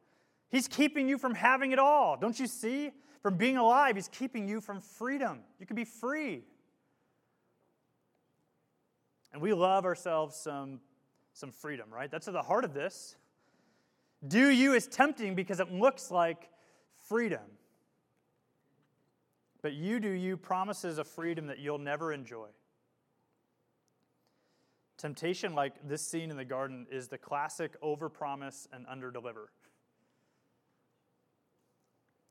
He's 0.50 0.68
keeping 0.68 1.10
you 1.10 1.18
from 1.18 1.36
having 1.36 1.72
it 1.72 1.80
all. 1.80 2.16
Don't 2.16 2.40
you 2.40 2.48
see? 2.48 2.92
From 3.22 3.36
being 3.38 3.58
alive, 3.58 3.96
He's 3.96 4.08
keeping 4.08 4.48
you 4.48 4.62
from 4.62 4.82
freedom. 4.82 5.40
You 5.60 5.66
can 5.66 5.76
be 5.76 5.86
free. 5.86 6.44
And 9.34 9.42
we 9.42 9.54
love 9.54 9.84
ourselves 9.84 10.36
some, 10.36 10.80
some 11.34 11.52
freedom, 11.52 11.90
right? 11.92 12.10
That's 12.10 12.28
at 12.28 12.34
the 12.34 12.42
heart 12.42 12.64
of 12.64 12.74
this. 12.74 13.18
Do 14.26 14.50
you 14.50 14.74
is 14.74 14.88
tempting 14.88 15.36
because 15.36 15.60
it 15.60 15.72
looks 15.72 16.12
like 16.12 16.50
freedom. 17.08 17.42
But 19.62 19.74
you 19.74 20.00
do 20.00 20.10
you 20.10 20.36
promises 20.36 20.98
a 20.98 21.04
freedom 21.04 21.48
that 21.48 21.60
you'll 21.60 21.78
never 21.78 22.12
enjoy. 22.12 22.48
Temptation, 24.98 25.54
like 25.54 25.74
this 25.88 26.02
scene 26.02 26.32
in 26.32 26.38
the 26.38 26.46
garden, 26.46 26.86
is 26.92 27.08
the 27.08 27.18
classic 27.18 27.80
overpromise 27.82 28.68
and 28.72 28.86
underdeliver. 28.88 29.48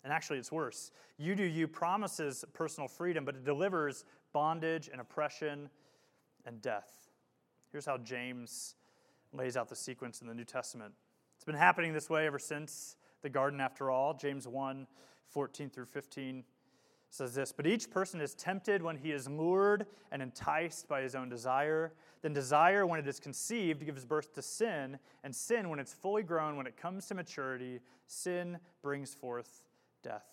And 0.04 0.12
actually, 0.12 0.38
it's 0.38 0.52
worse. 0.52 0.90
You 1.16 1.35
do 1.35 1.44
you 1.44 1.68
promises 1.68 2.44
personal 2.54 2.88
freedom, 2.88 3.25
but 3.25 3.37
it 3.37 3.44
delivers 3.44 4.04
bondage 4.32 4.88
and 4.90 5.00
oppression 5.00 5.68
and 6.47 6.61
death. 6.61 7.11
Here's 7.71 7.87
how 7.87 7.99
James 7.99 8.75
lays 9.33 9.57
out 9.57 9.69
the 9.69 9.77
sequence 9.77 10.21
in 10.21 10.29
the 10.29 10.35
New 10.35 10.45
Testament. 10.45 10.93
It's 11.37 11.45
been 11.45 11.55
happening 11.55 11.93
this 11.93 12.11
way 12.11 12.27
ever 12.27 12.39
since 12.39 12.97
the 13.23 13.31
garden, 13.31 13.61
after 13.61 13.91
all. 13.91 14.15
James 14.15 14.47
1 14.47 14.87
14 15.29 15.71
through 15.71 15.87
15 15.87 16.45
says 17.11 17.35
this 17.35 17.53
But 17.53 17.67
each 17.67 17.91
person 17.91 18.21
is 18.21 18.35
tempted 18.35 18.83
when 18.83 18.97
he 18.97 19.13
is 19.13 19.29
lured 19.29 19.87
and 20.11 20.23
enticed 20.23 20.89
by 20.89 21.03
his 21.03 21.15
own 21.15 21.29
desire. 21.29 21.93
Then 22.23 22.33
desire, 22.33 22.87
when 22.87 23.01
it 23.01 23.09
is 23.09 23.19
conceived, 23.19 23.85
gives 23.85 24.05
birth 24.05 24.35
to 24.35 24.43
sin. 24.43 24.99
And 25.25 25.35
sin, 25.35 25.69
when 25.69 25.79
it's 25.79 25.93
fully 25.93 26.23
grown, 26.23 26.57
when 26.57 26.67
it 26.67 26.77
comes 26.77 27.07
to 27.07 27.15
maturity, 27.15 27.81
sin 28.07 28.59
brings 28.83 29.15
forth 29.15 29.63
death. 30.03 30.27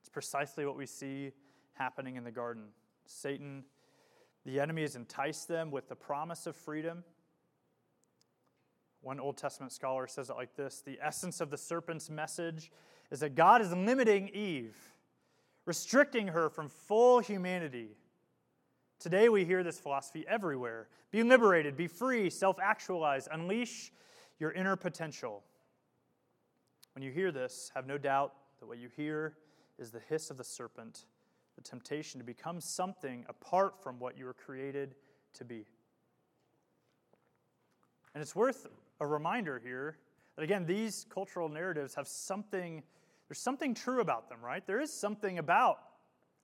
It's 0.00 0.08
precisely 0.08 0.66
what 0.66 0.76
we 0.76 0.86
see 0.86 1.32
happening 1.72 2.16
in 2.16 2.24
the 2.24 2.30
garden. 2.30 2.64
Satan, 3.06 3.64
the 4.44 4.60
enemy, 4.60 4.82
has 4.82 4.96
enticed 4.96 5.48
them 5.48 5.70
with 5.70 5.88
the 5.88 5.96
promise 5.96 6.46
of 6.46 6.56
freedom. 6.56 7.04
One 9.00 9.20
Old 9.20 9.36
Testament 9.36 9.72
scholar 9.72 10.06
says 10.06 10.30
it 10.30 10.36
like 10.36 10.56
this 10.56 10.80
The 10.80 10.98
essence 11.02 11.40
of 11.40 11.50
the 11.50 11.58
serpent's 11.58 12.08
message 12.08 12.70
is 13.10 13.20
that 13.20 13.34
God 13.34 13.60
is 13.60 13.72
limiting 13.72 14.28
Eve, 14.28 14.76
restricting 15.66 16.28
her 16.28 16.48
from 16.48 16.68
full 16.68 17.20
humanity. 17.20 17.96
Today 18.98 19.28
we 19.28 19.44
hear 19.44 19.62
this 19.62 19.78
philosophy 19.78 20.24
everywhere. 20.26 20.88
Be 21.10 21.22
liberated, 21.22 21.76
be 21.76 21.86
free, 21.86 22.30
self 22.30 22.58
actualize, 22.58 23.28
unleash 23.30 23.92
your 24.38 24.52
inner 24.52 24.76
potential. 24.76 25.42
When 26.94 27.02
you 27.02 27.10
hear 27.10 27.30
this, 27.30 27.70
have 27.74 27.86
no 27.86 27.98
doubt 27.98 28.32
that 28.60 28.66
what 28.66 28.78
you 28.78 28.88
hear 28.96 29.36
is 29.78 29.90
the 29.90 30.00
hiss 30.08 30.30
of 30.30 30.38
the 30.38 30.44
serpent, 30.44 31.04
the 31.56 31.62
temptation 31.62 32.18
to 32.20 32.24
become 32.24 32.60
something 32.60 33.24
apart 33.28 33.82
from 33.82 33.98
what 33.98 34.18
you 34.18 34.24
were 34.24 34.34
created 34.34 34.94
to 35.34 35.44
be. 35.44 35.66
And 38.14 38.22
it's 38.22 38.36
worth 38.36 38.66
a 39.00 39.06
reminder 39.06 39.60
here 39.62 39.98
that, 40.36 40.42
again, 40.42 40.66
these 40.66 41.06
cultural 41.10 41.48
narratives 41.48 41.94
have 41.94 42.06
something, 42.06 42.82
there's 43.28 43.40
something 43.40 43.74
true 43.74 44.00
about 44.00 44.28
them, 44.28 44.38
right? 44.42 44.66
There 44.66 44.80
is 44.80 44.92
something 44.92 45.38
about 45.38 45.78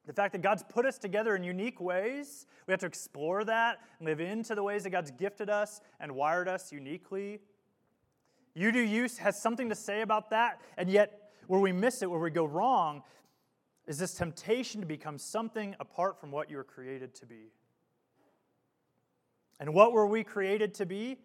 the 0.06 0.12
fact 0.12 0.32
that 0.32 0.42
God's 0.42 0.64
put 0.68 0.86
us 0.86 0.98
together 0.98 1.36
in 1.36 1.44
unique 1.44 1.80
ways. 1.80 2.46
We 2.66 2.72
have 2.72 2.80
to 2.80 2.86
explore 2.86 3.44
that, 3.44 3.78
and 3.98 4.08
live 4.08 4.20
into 4.20 4.54
the 4.54 4.62
ways 4.62 4.82
that 4.84 4.90
God's 4.90 5.10
gifted 5.12 5.50
us 5.50 5.80
and 6.00 6.12
wired 6.12 6.48
us 6.48 6.72
uniquely. 6.72 7.40
You 8.54 8.72
do 8.72 8.80
use 8.80 9.18
has 9.18 9.40
something 9.40 9.68
to 9.68 9.74
say 9.74 10.00
about 10.00 10.30
that, 10.30 10.60
and 10.76 10.90
yet 10.90 11.30
where 11.46 11.60
we 11.60 11.70
miss 11.70 12.02
it, 12.02 12.10
where 12.10 12.18
we 12.18 12.30
go 12.30 12.44
wrong, 12.44 13.02
is 13.90 13.98
this 13.98 14.14
temptation 14.14 14.80
to 14.80 14.86
become 14.86 15.18
something 15.18 15.74
apart 15.80 16.20
from 16.20 16.30
what 16.30 16.48
you 16.48 16.56
were 16.56 16.62
created 16.62 17.12
to 17.12 17.26
be. 17.26 17.50
And 19.58 19.74
what 19.74 19.92
were 19.92 20.06
we 20.06 20.22
created 20.22 20.74
to 20.74 20.86
be? 20.86 21.18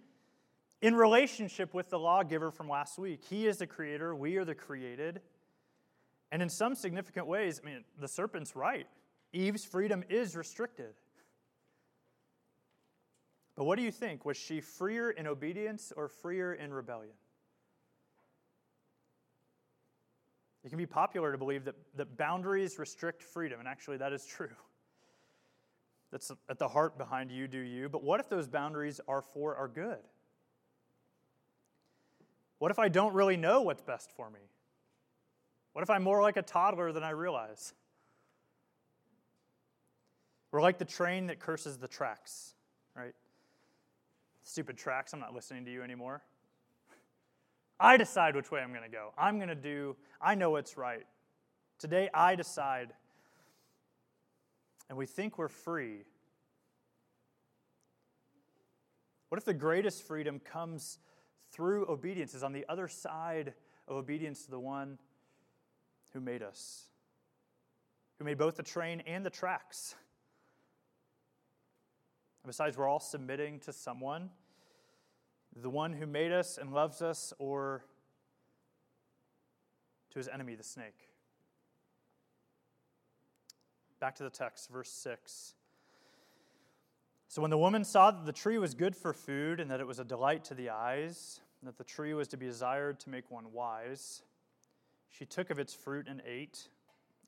In 0.81 0.95
relationship 0.95 1.75
with 1.75 1.91
the 1.91 1.99
lawgiver 1.99 2.49
from 2.49 2.67
last 2.67 2.97
week. 2.97 3.21
He 3.23 3.45
is 3.45 3.57
the 3.57 3.67
creator, 3.67 4.15
we 4.15 4.37
are 4.37 4.45
the 4.45 4.55
created. 4.55 5.21
And 6.31 6.41
in 6.41 6.49
some 6.49 6.73
significant 6.73 7.27
ways, 7.27 7.61
I 7.63 7.67
mean, 7.67 7.83
the 7.99 8.07
serpent's 8.07 8.55
right. 8.55 8.87
Eve's 9.31 9.63
freedom 9.63 10.03
is 10.09 10.35
restricted. 10.35 10.95
But 13.55 13.65
what 13.65 13.77
do 13.77 13.83
you 13.83 13.91
think? 13.91 14.25
Was 14.25 14.37
she 14.37 14.59
freer 14.59 15.11
in 15.11 15.27
obedience 15.27 15.93
or 15.95 16.07
freer 16.07 16.55
in 16.55 16.73
rebellion? 16.73 17.13
It 20.65 20.69
can 20.69 20.79
be 20.79 20.87
popular 20.87 21.31
to 21.31 21.37
believe 21.37 21.63
that, 21.65 21.75
that 21.95 22.17
boundaries 22.17 22.79
restrict 22.79 23.21
freedom, 23.21 23.59
and 23.59 23.69
actually, 23.69 23.97
that 23.97 24.11
is 24.11 24.25
true. 24.25 24.49
That's 26.11 26.31
at 26.49 26.57
the 26.57 26.67
heart 26.67 26.97
behind 26.97 27.29
you 27.29 27.47
do 27.47 27.59
you. 27.59 27.87
But 27.87 28.03
what 28.03 28.19
if 28.19 28.29
those 28.29 28.47
boundaries 28.47 28.99
are 29.07 29.21
for 29.21 29.55
our 29.55 29.67
good? 29.67 29.99
What 32.57 32.71
if 32.71 32.79
I 32.79 32.89
don't 32.89 33.13
really 33.13 33.37
know 33.37 33.61
what's 33.61 33.83
best 33.83 34.11
for 34.11 34.29
me? 34.31 34.39
What 35.73 35.83
if 35.83 35.89
I'm 35.89 36.01
more 36.01 36.23
like 36.23 36.37
a 36.37 36.41
toddler 36.41 36.91
than 36.91 37.03
I 37.03 37.11
realize? 37.11 37.73
We're 40.51 40.61
like 40.61 40.79
the 40.79 40.85
train 40.85 41.27
that 41.27 41.39
curses 41.39 41.77
the 41.77 41.87
tracks, 41.87 42.55
right? 42.95 43.13
Stupid 44.41 44.77
tracks, 44.77 45.13
I'm 45.13 45.19
not 45.19 45.33
listening 45.35 45.65
to 45.65 45.71
you 45.71 45.83
anymore. 45.83 46.23
I 47.79 47.97
decide 47.97 48.35
which 48.35 48.51
way 48.51 48.61
I'm 48.61 48.71
going 48.71 48.83
to 48.83 48.89
go. 48.89 49.11
I'm 49.17 49.37
going 49.37 49.49
to 49.49 49.55
do, 49.55 49.95
I 50.21 50.35
know 50.35 50.51
what's 50.51 50.77
right. 50.77 51.05
Today, 51.77 52.09
I 52.13 52.35
decide. 52.35 52.93
And 54.89 54.97
we 54.97 55.05
think 55.05 55.37
we're 55.37 55.49
free. 55.49 56.03
What 59.29 59.37
if 59.39 59.45
the 59.45 59.53
greatest 59.53 60.07
freedom 60.07 60.39
comes 60.39 60.99
through 61.55 61.85
obedience, 61.89 62.33
is 62.33 62.43
on 62.43 62.51
the 62.51 62.65
other 62.67 62.87
side 62.87 63.53
of 63.87 63.95
obedience 63.95 64.43
to 64.43 64.51
the 64.51 64.59
one 64.59 64.97
who 66.11 66.19
made 66.19 66.43
us, 66.43 66.89
who 68.19 68.25
made 68.25 68.37
both 68.37 68.55
the 68.55 68.63
train 68.63 69.01
and 69.07 69.25
the 69.25 69.29
tracks. 69.29 69.95
And 72.43 72.49
besides, 72.49 72.77
we're 72.77 72.87
all 72.87 72.99
submitting 72.99 73.59
to 73.61 73.73
someone, 73.73 74.29
the 75.55 75.69
one 75.69 75.93
who 75.93 76.05
made 76.05 76.31
us 76.31 76.57
and 76.57 76.73
loves 76.73 77.01
us, 77.01 77.33
or 77.39 77.83
to 80.11 80.19
his 80.19 80.27
enemy, 80.27 80.55
the 80.55 80.63
snake. 80.63 81.09
Back 83.99 84.15
to 84.15 84.23
the 84.23 84.29
text, 84.29 84.69
verse 84.69 84.89
6. 84.89 85.55
So 87.27 87.41
when 87.41 87.51
the 87.51 87.57
woman 87.57 87.83
saw 87.83 88.11
that 88.11 88.25
the 88.25 88.31
tree 88.31 88.57
was 88.57 88.73
good 88.73 88.95
for 88.95 89.13
food, 89.13 89.59
and 89.59 89.71
that 89.71 89.79
it 89.79 89.87
was 89.87 89.99
a 89.99 90.03
delight 90.03 90.43
to 90.45 90.53
the 90.53 90.69
eyes, 90.69 91.41
and 91.61 91.67
that 91.67 91.77
the 91.77 91.83
tree 91.83 92.13
was 92.13 92.27
to 92.29 92.37
be 92.37 92.45
desired 92.45 92.99
to 93.01 93.09
make 93.09 93.31
one 93.31 93.51
wise, 93.51 94.23
she 95.09 95.25
took 95.25 95.49
of 95.49 95.59
its 95.59 95.73
fruit 95.73 96.07
and 96.09 96.21
ate. 96.25 96.67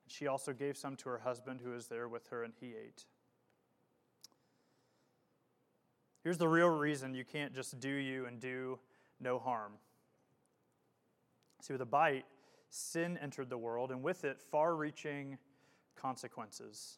She 0.07 0.27
also 0.27 0.53
gave 0.53 0.77
some 0.77 0.95
to 0.97 1.09
her 1.09 1.19
husband 1.19 1.61
who 1.63 1.71
was 1.71 1.87
there 1.87 2.07
with 2.07 2.27
her, 2.27 2.43
and 2.43 2.53
he 2.59 2.67
ate. 2.67 3.05
Here's 6.27 6.37
the 6.37 6.49
real 6.49 6.67
reason 6.67 7.13
you 7.13 7.23
can't 7.23 7.55
just 7.55 7.79
do 7.79 7.87
you 7.87 8.25
and 8.25 8.41
do 8.41 8.79
no 9.21 9.39
harm. 9.39 9.71
See, 11.61 11.71
with 11.71 11.81
a 11.81 11.85
bite, 11.85 12.25
sin 12.69 13.17
entered 13.21 13.49
the 13.49 13.57
world, 13.57 13.91
and 13.91 14.03
with 14.03 14.25
it, 14.25 14.41
far 14.41 14.75
reaching 14.75 15.37
consequences. 15.95 16.97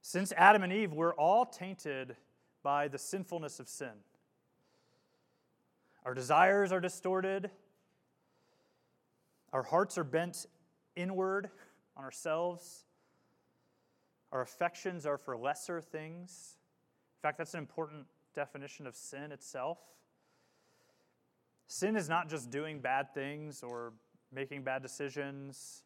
Since 0.00 0.32
Adam 0.34 0.62
and 0.62 0.72
Eve, 0.72 0.94
we're 0.94 1.12
all 1.12 1.44
tainted 1.44 2.16
by 2.62 2.88
the 2.88 2.96
sinfulness 2.96 3.60
of 3.60 3.68
sin. 3.68 3.92
Our 6.06 6.14
desires 6.14 6.72
are 6.72 6.80
distorted, 6.80 7.50
our 9.52 9.64
hearts 9.64 9.98
are 9.98 10.04
bent 10.04 10.46
inward 10.96 11.50
on 11.98 12.04
ourselves. 12.04 12.86
Our 14.32 14.40
affections 14.40 15.04
are 15.04 15.18
for 15.18 15.36
lesser 15.36 15.82
things. 15.82 16.56
In 17.20 17.28
fact, 17.28 17.36
that's 17.36 17.52
an 17.52 17.60
important 17.60 18.06
definition 18.34 18.86
of 18.86 18.94
sin 18.94 19.30
itself. 19.30 19.76
Sin 21.66 21.94
is 21.94 22.08
not 22.08 22.30
just 22.30 22.50
doing 22.50 22.80
bad 22.80 23.12
things 23.12 23.62
or 23.62 23.92
making 24.32 24.62
bad 24.62 24.80
decisions 24.80 25.82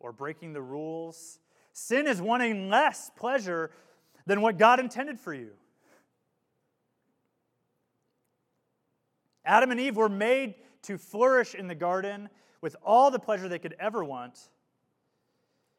or 0.00 0.12
breaking 0.12 0.52
the 0.52 0.60
rules. 0.60 1.38
Sin 1.72 2.06
is 2.06 2.20
wanting 2.20 2.68
less 2.68 3.10
pleasure 3.16 3.70
than 4.26 4.42
what 4.42 4.58
God 4.58 4.78
intended 4.78 5.18
for 5.18 5.32
you. 5.32 5.52
Adam 9.46 9.70
and 9.70 9.80
Eve 9.80 9.96
were 9.96 10.10
made 10.10 10.56
to 10.82 10.98
flourish 10.98 11.54
in 11.54 11.68
the 11.68 11.74
garden 11.74 12.28
with 12.60 12.76
all 12.84 13.10
the 13.10 13.18
pleasure 13.18 13.48
they 13.48 13.58
could 13.58 13.76
ever 13.80 14.04
want, 14.04 14.50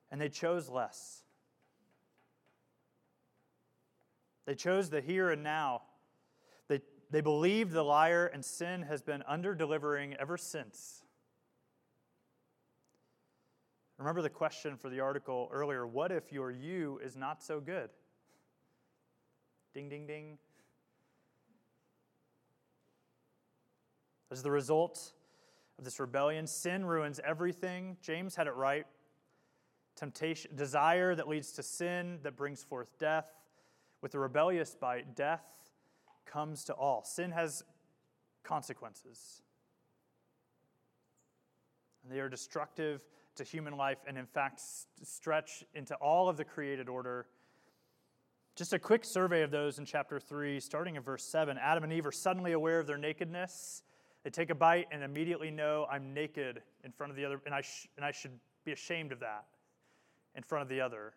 and 0.09 0.19
they 0.19 0.29
chose 0.29 0.69
less. 0.69 1.21
They 4.47 4.55
chose 4.55 4.89
the 4.89 5.01
here 5.01 5.29
and 5.29 5.43
now. 5.43 5.83
They, 6.67 6.81
they 7.11 7.21
believed 7.21 7.73
the 7.73 7.83
liar, 7.83 8.25
and 8.25 8.43
sin 8.43 8.81
has 8.81 9.03
been 9.03 9.21
under 9.27 9.53
delivering 9.53 10.15
ever 10.15 10.37
since. 10.37 11.03
Remember 13.99 14.23
the 14.23 14.29
question 14.29 14.77
for 14.77 14.89
the 14.89 15.01
article 15.01 15.49
earlier 15.51 15.85
what 15.85 16.11
if 16.11 16.31
your 16.31 16.49
you 16.49 16.99
is 17.03 17.15
not 17.15 17.43
so 17.43 17.59
good? 17.59 17.91
Ding, 19.75 19.89
ding, 19.89 20.07
ding. 20.07 20.39
As 24.31 24.41
the 24.41 24.51
result 24.51 25.13
of 25.77 25.83
this 25.83 25.99
rebellion. 25.99 26.47
Sin 26.47 26.85
ruins 26.85 27.19
everything. 27.23 27.97
James 28.01 28.35
had 28.35 28.47
it 28.47 28.55
right. 28.55 28.85
Temptation, 29.95 30.51
desire 30.55 31.15
that 31.15 31.27
leads 31.27 31.51
to 31.53 31.63
sin 31.63 32.19
that 32.23 32.35
brings 32.35 32.63
forth 32.63 32.97
death. 32.99 33.25
With 34.01 34.11
the 34.11 34.19
rebellious 34.19 34.75
bite, 34.75 35.15
death 35.15 35.43
comes 36.25 36.63
to 36.65 36.73
all. 36.73 37.03
Sin 37.03 37.31
has 37.31 37.63
consequences. 38.43 39.41
And 42.03 42.11
they 42.11 42.19
are 42.19 42.29
destructive 42.29 43.03
to 43.35 43.43
human 43.43 43.75
life 43.75 43.99
and, 44.07 44.17
in 44.17 44.25
fact, 44.25 44.61
stretch 45.03 45.63
into 45.73 45.95
all 45.95 46.29
of 46.29 46.37
the 46.37 46.45
created 46.45 46.89
order. 46.89 47.27
Just 48.55 48.73
a 48.73 48.79
quick 48.79 49.03
survey 49.03 49.43
of 49.43 49.51
those 49.51 49.77
in 49.77 49.85
chapter 49.85 50.19
3, 50.19 50.59
starting 50.59 50.95
in 50.95 51.03
verse 51.03 51.23
7. 51.23 51.57
Adam 51.61 51.83
and 51.83 51.93
Eve 51.93 52.05
are 52.05 52.11
suddenly 52.11 52.53
aware 52.53 52.79
of 52.79 52.87
their 52.87 52.97
nakedness. 52.97 53.83
They 54.23 54.29
take 54.29 54.49
a 54.49 54.55
bite 54.55 54.87
and 54.91 55.03
immediately 55.03 55.51
know 55.51 55.85
I'm 55.91 56.13
naked 56.13 56.61
in 56.83 56.91
front 56.91 57.11
of 57.11 57.17
the 57.17 57.25
other, 57.25 57.39
and 57.45 57.53
I, 57.53 57.61
sh- 57.61 57.87
and 57.97 58.05
I 58.05 58.11
should 58.11 58.31
be 58.65 58.71
ashamed 58.71 59.11
of 59.11 59.19
that 59.19 59.45
in 60.35 60.43
front 60.43 60.63
of 60.63 60.69
the 60.69 60.81
other. 60.81 61.13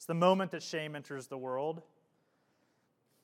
It's 0.00 0.06
the 0.06 0.14
moment 0.14 0.52
that 0.52 0.62
shame 0.62 0.96
enters 0.96 1.26
the 1.26 1.36
world. 1.36 1.82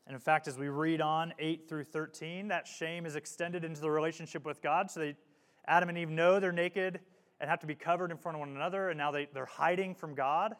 And 0.06 0.14
in 0.14 0.20
fact, 0.20 0.46
as 0.46 0.58
we 0.58 0.68
read 0.68 1.00
on 1.00 1.32
8 1.38 1.66
through 1.66 1.84
13, 1.84 2.48
that 2.48 2.66
shame 2.66 3.06
is 3.06 3.16
extended 3.16 3.64
into 3.64 3.80
the 3.80 3.90
relationship 3.90 4.44
with 4.44 4.60
God. 4.60 4.90
So 4.90 5.00
they, 5.00 5.16
Adam 5.66 5.88
and 5.88 5.96
Eve 5.96 6.10
know 6.10 6.38
they're 6.38 6.52
naked 6.52 7.00
and 7.40 7.48
have 7.48 7.60
to 7.60 7.66
be 7.66 7.74
covered 7.74 8.10
in 8.10 8.18
front 8.18 8.36
of 8.36 8.40
one 8.40 8.50
another, 8.50 8.90
and 8.90 8.98
now 8.98 9.10
they, 9.10 9.26
they're 9.32 9.46
hiding 9.46 9.94
from 9.94 10.14
God. 10.14 10.54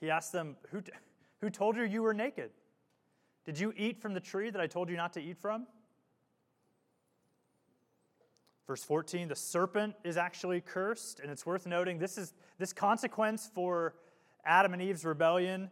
He 0.00 0.08
asks 0.08 0.30
them, 0.30 0.56
who, 0.70 0.82
who 1.42 1.50
told 1.50 1.76
you 1.76 1.82
you 1.82 2.00
were 2.00 2.14
naked? 2.14 2.48
Did 3.44 3.58
you 3.58 3.74
eat 3.76 4.00
from 4.00 4.14
the 4.14 4.20
tree 4.20 4.48
that 4.48 4.62
I 4.62 4.66
told 4.66 4.88
you 4.88 4.96
not 4.96 5.12
to 5.12 5.20
eat 5.20 5.36
from? 5.36 5.66
Verse 8.66 8.82
14, 8.82 9.28
the 9.28 9.36
serpent 9.36 9.94
is 10.04 10.16
actually 10.16 10.62
cursed, 10.62 11.20
and 11.20 11.30
it's 11.30 11.44
worth 11.44 11.66
noting 11.66 11.98
this 11.98 12.16
is 12.16 12.32
this 12.58 12.72
consequence 12.72 13.50
for 13.54 13.92
Adam 14.44 14.72
and 14.72 14.82
Eve's 14.82 15.04
rebellion. 15.04 15.70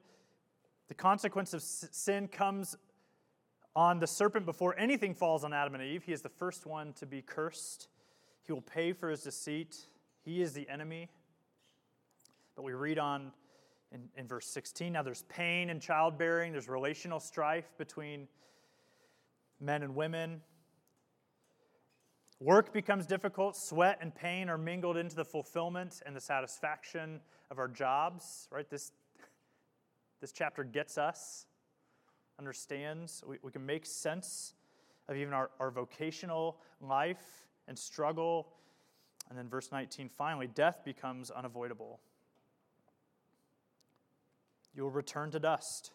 The 0.89 0.95
consequence 0.95 1.53
of 1.55 1.63
sin 1.63 2.29
comes 2.29 2.77
on 3.75 3.99
the 3.99 4.07
serpent 4.07 4.47
before 4.47 4.79
anything 4.79 5.15
falls 5.15 5.45
on 5.45 5.53
Adam 5.53 5.75
and 5.75 5.83
Eve. 5.83 6.05
He 6.05 6.13
is 6.13 6.23
the 6.23 6.29
first 6.29 6.67
one 6.67 6.93
to 6.95 7.07
be 7.07 7.23
cursed. 7.23 7.89
He 8.43 8.53
will 8.53 8.63
pay 8.63 8.93
for 8.93 9.11
his 9.11 9.23
deceit. 9.23 9.77
He 10.25 10.41
is 10.41 10.53
the 10.53 10.69
enemy. 10.69 11.09
But 12.55 12.63
we 12.63 12.73
read 12.73 12.99
on 12.99 13.33
in, 13.93 14.09
in 14.17 14.27
verse 14.27 14.47
16 14.47 14.93
now 14.93 15.03
there's 15.03 15.23
pain 15.29 15.71
in 15.71 15.81
childbearing, 15.81 16.53
there's 16.53 16.69
relational 16.69 17.21
strife 17.21 17.73
between 17.79 18.27
men 19.61 19.83
and 19.83 19.95
women. 19.95 20.41
Work 22.41 22.73
becomes 22.73 23.07
difficult. 23.07 23.57
Sweat 23.57 23.99
and 24.03 24.15
pain 24.15 24.51
are 24.51 24.59
mingled 24.59 24.99
into 24.99 25.17
the 25.17 25.25
fulfillment 25.25 26.03
and 26.05 26.15
the 26.15 26.21
satisfaction 26.21 27.21
of 27.51 27.59
our 27.59 27.69
jobs, 27.69 28.47
right? 28.51 28.69
This, 28.69 28.93
this 30.21 30.33
chapter 30.33 30.63
gets 30.63 30.99
us, 30.99 31.47
understands. 32.39 33.25
We, 33.27 33.39
we 33.43 33.51
can 33.51 33.65
make 33.65 33.87
sense 33.87 34.53
of 35.09 35.17
even 35.17 35.33
our, 35.33 35.51
our 35.59 35.71
vocational 35.71 36.59
life 36.83 37.47
and 37.69 37.79
struggle. 37.79 38.49
And 39.31 39.39
then, 39.39 39.49
verse 39.49 39.71
19, 39.73 40.11
finally, 40.11 40.47
death 40.47 40.83
becomes 40.85 41.31
unavoidable. 41.31 42.01
You 44.75 44.83
will 44.83 44.91
return 44.91 45.31
to 45.31 45.41
dust. 45.41 45.91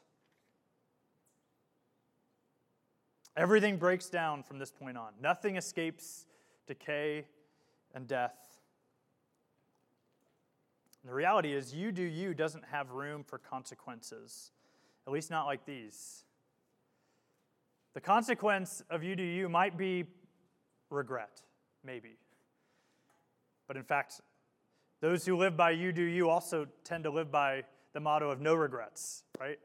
Everything 3.38 3.78
breaks 3.78 4.10
down 4.10 4.42
from 4.42 4.58
this 4.58 4.72
point 4.72 4.98
on. 4.98 5.12
Nothing 5.22 5.56
escapes 5.56 6.26
decay, 6.74 7.26
and 7.94 8.08
death. 8.08 8.36
And 11.02 11.10
the 11.10 11.14
reality 11.14 11.54
is, 11.54 11.74
you 11.74 11.92
do 11.92 12.04
you 12.04 12.34
doesn't 12.34 12.64
have 12.72 12.92
room 12.92 13.24
for 13.24 13.38
consequences, 13.38 14.52
at 15.06 15.12
least 15.12 15.30
not 15.30 15.46
like 15.46 15.66
these. 15.66 16.24
The 17.94 18.02
consequence 18.02 18.82
of 18.90 19.04
you 19.04 19.16
do 19.18 19.24
you 19.24 19.50
might 19.50 19.78
be 19.78 20.06
regret, 20.90 21.42
maybe. 21.84 22.18
But 23.68 23.76
in 23.76 23.84
fact, 23.84 24.22
those 25.02 25.26
who 25.26 25.36
live 25.36 25.58
by 25.58 25.72
you 25.72 25.92
do 25.92 26.04
you 26.04 26.30
also 26.30 26.68
tend 26.86 27.04
to 27.04 27.10
live 27.10 27.32
by 27.32 27.64
the 27.94 28.00
motto 28.00 28.30
of 28.30 28.40
no 28.40 28.56
regrets, 28.56 29.24
right? 29.40 29.60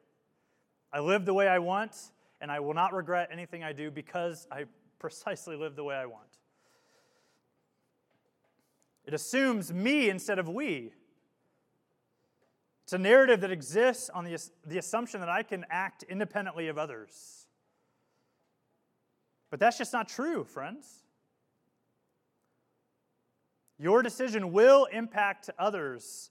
I 0.92 0.98
live 1.00 1.24
the 1.24 1.34
way 1.34 1.46
I 1.46 1.60
want, 1.60 1.96
and 2.40 2.50
I 2.50 2.58
will 2.58 2.74
not 2.74 2.94
regret 2.94 3.28
anything 3.30 3.62
I 3.62 3.72
do 3.72 3.90
because 3.90 4.48
I 4.50 4.64
precisely 4.98 5.54
live 5.54 5.76
the 5.76 5.84
way 5.84 5.94
I 5.94 6.06
want. 6.06 6.35
It 9.06 9.14
assumes 9.14 9.72
me 9.72 10.10
instead 10.10 10.38
of 10.38 10.48
we. 10.48 10.92
It's 12.84 12.92
a 12.92 12.98
narrative 12.98 13.40
that 13.40 13.50
exists 13.50 14.10
on 14.10 14.24
the, 14.24 14.38
the 14.64 14.78
assumption 14.78 15.20
that 15.20 15.28
I 15.28 15.42
can 15.42 15.64
act 15.70 16.04
independently 16.04 16.68
of 16.68 16.78
others. 16.78 17.46
But 19.50 19.60
that's 19.60 19.78
just 19.78 19.92
not 19.92 20.08
true, 20.08 20.44
friends. 20.44 21.02
Your 23.78 24.02
decision 24.02 24.52
will 24.52 24.86
impact 24.86 25.50
others. 25.58 26.30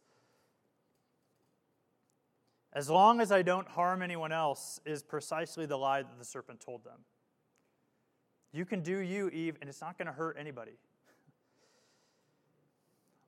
As 2.73 2.89
long 2.89 3.21
as 3.21 3.31
I 3.31 3.41
don't 3.41 3.67
harm 3.67 4.01
anyone 4.01 4.31
else, 4.31 4.79
is 4.85 5.01
precisely 5.01 5.65
the 5.65 5.77
lie 5.77 6.01
that 6.01 6.19
the 6.19 6.25
serpent 6.25 6.59
told 6.59 6.83
them. 6.83 6.99
You 8.51 8.65
can 8.65 8.81
do 8.81 8.97
you, 8.97 9.29
Eve, 9.29 9.57
and 9.61 9.69
it's 9.69 9.81
not 9.81 9.97
going 9.97 10.07
to 10.07 10.13
hurt 10.13 10.37
anybody. 10.39 10.77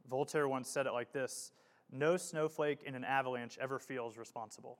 Voltaire 0.09 0.47
once 0.47 0.69
said 0.69 0.85
it 0.85 0.93
like 0.93 1.11
this 1.11 1.51
No 1.91 2.17
snowflake 2.17 2.83
in 2.83 2.95
an 2.95 3.03
avalanche 3.03 3.57
ever 3.61 3.79
feels 3.79 4.17
responsible. 4.17 4.79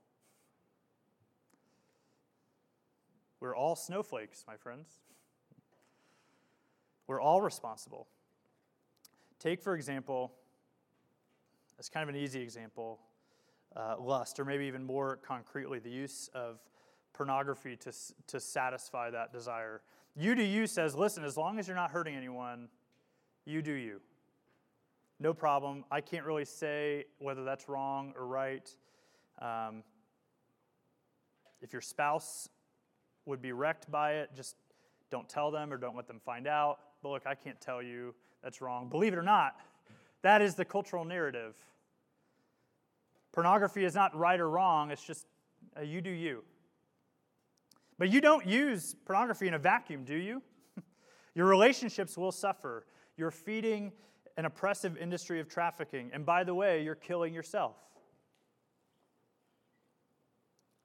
We're 3.40 3.56
all 3.56 3.76
snowflakes, 3.76 4.44
my 4.48 4.58
friends. 4.58 4.88
We're 7.06 7.22
all 7.22 7.42
responsible. 7.42 8.08
Take, 9.40 9.62
for 9.62 9.76
example, 9.76 10.34
as 11.80 11.90
kind 11.90 12.10
of 12.10 12.14
an 12.14 12.20
easy 12.20 12.42
example, 12.42 13.00
uh, 13.76 13.96
lust, 14.00 14.40
or 14.40 14.46
maybe 14.46 14.66
even 14.66 14.84
more 14.84 15.18
concretely, 15.18 15.80
the 15.80 15.92
use 15.92 16.30
of 16.34 16.60
pornography 17.14 17.76
to, 17.76 17.92
to 18.28 18.40
satisfy 18.40 19.12
that 19.12 19.32
desire. 19.32 19.82
You 20.16 20.34
do 20.34 20.44
you 20.44 20.66
says, 20.66 20.96
listen, 20.96 21.24
as 21.24 21.38
long 21.38 21.60
as 21.60 21.68
you're 21.68 21.78
not 21.78 21.92
hurting 21.92 22.16
anyone, 22.16 22.70
you 23.46 23.62
do 23.62 23.74
you 23.74 24.02
no 25.20 25.34
problem. 25.34 25.84
I 25.92 26.02
can't 26.02 26.26
really 26.26 26.46
say 26.46 27.06
whether 27.20 27.44
that's 27.44 27.68
wrong 27.68 28.14
or 28.16 28.28
right. 28.28 28.70
Um, 29.42 29.84
if 31.62 31.74
your 31.74 31.82
spouse 31.82 32.50
would 33.26 33.42
be 33.42 33.52
wrecked 33.52 33.90
by 33.90 34.14
it, 34.14 34.30
just 34.36 34.56
don't 35.10 35.28
tell 35.28 35.50
them 35.52 35.74
or 35.74 35.78
don't 35.78 35.96
let 35.96 36.08
them 36.08 36.20
find 36.24 36.48
out. 36.48 36.80
But 37.02 37.10
look, 37.10 37.24
I 37.26 37.36
can't 37.36 37.60
tell 37.60 37.82
you 37.82 38.14
that's 38.44 38.62
wrong. 38.62 38.90
Believe 38.90 39.14
it 39.14 39.18
or 39.18 39.24
not, 39.24 39.56
that 40.22 40.42
is 40.42 40.56
the 40.56 40.66
cultural 40.66 41.04
narrative. 41.04 41.56
Pornography 43.32 43.86
is 43.86 43.96
not 43.96 44.16
right 44.16 44.40
or 44.40 44.50
wrong, 44.50 44.92
it's 44.92 45.04
just 45.04 45.28
uh, 45.78 45.82
you 45.82 46.02
do 46.02 46.10
you. 46.10 46.44
But 47.98 48.10
you 48.10 48.22
don't 48.22 48.46
use 48.46 48.96
pornography 49.06 49.48
in 49.48 49.56
a 49.56 49.60
vacuum, 49.60 50.04
do 50.04 50.16
you? 50.16 50.42
Your 51.36 51.48
relationships 51.48 52.18
will 52.18 52.32
suffer. 52.32 52.86
You're 53.16 53.32
feeding 53.32 53.92
an 54.38 54.46
oppressive 54.46 54.96
industry 54.98 55.40
of 55.40 55.50
trafficking. 55.50 56.12
And 56.14 56.26
by 56.26 56.44
the 56.44 56.54
way, 56.54 56.84
you're 56.84 56.96
killing 56.96 57.34
yourself. 57.34 57.76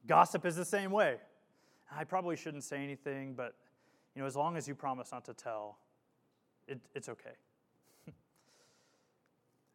Gossip 0.07 0.47
is 0.47 0.57
the 0.57 0.65
same 0.65 0.91
way. 0.91 1.19
I 1.95 2.05
probably 2.05 2.35
shouldn't 2.37 2.65
say 2.65 2.83
anything, 2.83 3.35
but 3.35 3.55
you 4.17 4.23
know, 4.23 4.27
as 4.27 4.35
long 4.35 4.57
as 4.57 4.67
you 4.67 4.75
promise 4.75 5.13
not 5.13 5.27
to 5.27 5.35
tell, 5.35 5.79
it, 6.67 6.81
it's 6.95 7.09
okay. 7.11 7.31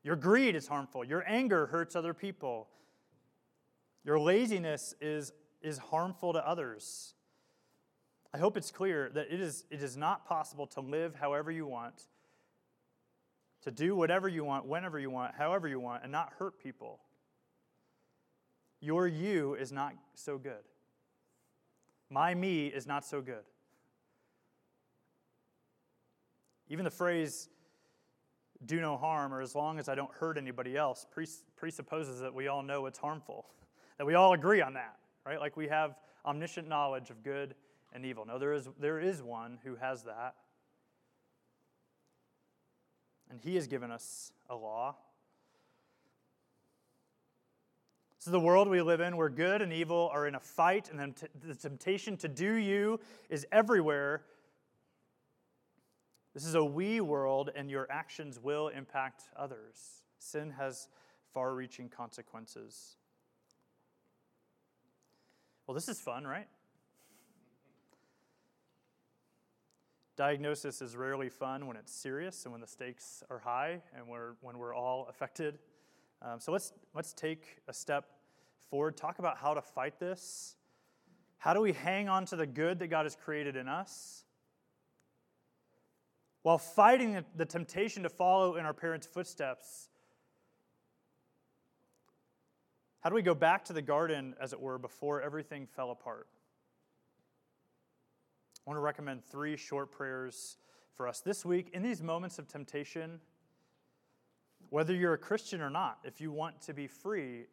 Your 0.03 0.15
greed 0.15 0.55
is 0.55 0.67
harmful. 0.67 1.03
Your 1.03 1.23
anger 1.27 1.67
hurts 1.67 1.95
other 1.95 2.13
people. 2.13 2.67
Your 4.03 4.19
laziness 4.19 4.95
is, 4.99 5.31
is 5.61 5.77
harmful 5.77 6.33
to 6.33 6.45
others. 6.47 7.13
I 8.33 8.39
hope 8.39 8.57
it's 8.57 8.71
clear 8.71 9.09
that 9.13 9.27
it 9.31 9.39
is, 9.39 9.65
it 9.69 9.83
is 9.83 9.95
not 9.95 10.25
possible 10.25 10.65
to 10.67 10.81
live 10.81 11.15
however 11.15 11.51
you 11.51 11.67
want 11.67 12.07
to 13.63 13.71
do 13.71 13.95
whatever 13.95 14.27
you 14.27 14.43
want, 14.43 14.65
whenever 14.65 14.99
you 14.99 15.09
want, 15.09 15.35
however 15.35 15.67
you 15.67 15.79
want, 15.79 16.03
and 16.03 16.11
not 16.11 16.33
hurt 16.37 16.59
people. 16.59 16.99
Your 18.79 19.07
you 19.07 19.55
is 19.55 19.71
not 19.71 19.93
so 20.13 20.37
good. 20.37 20.63
My 22.09 22.33
me 22.33 22.67
is 22.67 22.85
not 22.85 23.05
so 23.05 23.21
good. 23.21 23.43
Even 26.69 26.85
the 26.85 26.91
phrase, 26.91 27.49
do 28.65 28.79
no 28.79 28.97
harm, 28.97 29.33
or 29.33 29.41
as 29.41 29.55
long 29.55 29.79
as 29.79 29.89
I 29.89 29.95
don't 29.95 30.11
hurt 30.13 30.37
anybody 30.37 30.75
else, 30.75 31.05
presupposes 31.55 32.19
that 32.19 32.33
we 32.33 32.47
all 32.47 32.63
know 32.63 32.85
it's 32.85 32.99
harmful, 32.99 33.45
that 33.97 34.05
we 34.05 34.15
all 34.15 34.33
agree 34.33 34.61
on 34.61 34.73
that, 34.73 34.97
right? 35.25 35.39
Like 35.39 35.57
we 35.57 35.67
have 35.67 35.95
omniscient 36.25 36.67
knowledge 36.67 37.09
of 37.09 37.23
good 37.23 37.55
and 37.93 38.05
evil. 38.05 38.25
No, 38.25 38.37
there 38.37 38.53
is, 38.53 38.69
there 38.79 38.99
is 38.99 39.21
one 39.21 39.57
who 39.63 39.75
has 39.75 40.03
that. 40.03 40.35
And 43.29 43.39
He 43.41 43.55
has 43.55 43.67
given 43.67 43.91
us 43.91 44.31
a 44.49 44.55
law. 44.55 44.95
This 48.17 48.27
is 48.27 48.31
the 48.31 48.39
world 48.39 48.67
we 48.67 48.81
live 48.81 48.99
in 48.99 49.15
where 49.15 49.29
good 49.29 49.61
and 49.61 49.71
evil 49.71 50.09
are 50.11 50.27
in 50.27 50.35
a 50.35 50.39
fight, 50.39 50.89
and 50.89 50.99
then 50.99 51.15
the 51.45 51.55
temptation 51.55 52.17
to 52.17 52.27
do 52.27 52.53
you 52.53 52.99
is 53.29 53.45
everywhere. 53.51 54.23
This 56.33 56.45
is 56.45 56.55
a 56.55 56.63
we 56.63 56.99
world, 57.01 57.51
and 57.55 57.69
your 57.69 57.87
actions 57.89 58.39
will 58.39 58.67
impact 58.69 59.23
others. 59.35 60.03
Sin 60.19 60.51
has 60.51 60.87
far 61.33 61.53
reaching 61.53 61.89
consequences. 61.89 62.97
Well, 65.65 65.75
this 65.75 65.89
is 65.89 65.99
fun, 65.99 66.25
right? 66.25 66.47
Diagnosis 70.17 70.81
is 70.81 70.95
rarely 70.95 71.29
fun 71.29 71.67
when 71.67 71.77
it's 71.77 71.93
serious 71.93 72.45
and 72.45 72.51
when 72.51 72.59
the 72.59 72.67
stakes 72.67 73.23
are 73.29 73.37
high 73.37 73.83
and 73.95 74.07
we're, 74.07 74.31
when 74.41 74.57
we're 74.57 74.73
all 74.73 75.05
affected. 75.07 75.59
Um, 76.23 76.39
so 76.39 76.51
let's, 76.51 76.73
let's 76.95 77.13
take 77.13 77.61
a 77.67 77.73
step 77.73 78.05
forward, 78.71 78.97
talk 78.97 79.19
about 79.19 79.37
how 79.37 79.53
to 79.53 79.61
fight 79.61 79.99
this. 79.99 80.55
How 81.37 81.53
do 81.53 81.61
we 81.61 81.71
hang 81.71 82.09
on 82.09 82.25
to 82.25 82.35
the 82.35 82.47
good 82.47 82.79
that 82.79 82.87
God 82.87 83.05
has 83.05 83.15
created 83.15 83.55
in 83.55 83.67
us 83.67 84.23
while 86.41 86.57
fighting 86.57 87.13
the, 87.13 87.25
the 87.35 87.45
temptation 87.45 88.01
to 88.01 88.09
follow 88.09 88.55
in 88.55 88.65
our 88.65 88.73
parents' 88.73 89.05
footsteps? 89.05 89.89
How 93.01 93.11
do 93.11 93.15
we 93.15 93.21
go 93.21 93.35
back 93.35 93.65
to 93.65 93.73
the 93.73 93.83
garden, 93.83 94.35
as 94.41 94.51
it 94.51 94.59
were, 94.59 94.79
before 94.79 95.21
everything 95.21 95.67
fell 95.67 95.91
apart? 95.91 96.27
I 98.67 98.69
want 98.69 98.79
to 98.79 98.81
recommend 98.81 99.23
three 99.23 99.55
short 99.55 99.93
prayers 99.93 100.57
for 100.93 101.07
us 101.07 101.21
this 101.21 101.45
week 101.45 101.69
in 101.71 101.83
these 101.83 102.03
moments 102.03 102.37
of 102.37 102.49
temptation. 102.49 103.21
Whether 104.71 104.93
you're 104.93 105.13
a 105.13 105.17
Christian 105.17 105.61
or 105.61 105.69
not, 105.69 105.99
if 106.03 106.19
you 106.19 106.33
want 106.33 106.59
to 106.63 106.73
be 106.73 106.85
free, 106.85 107.45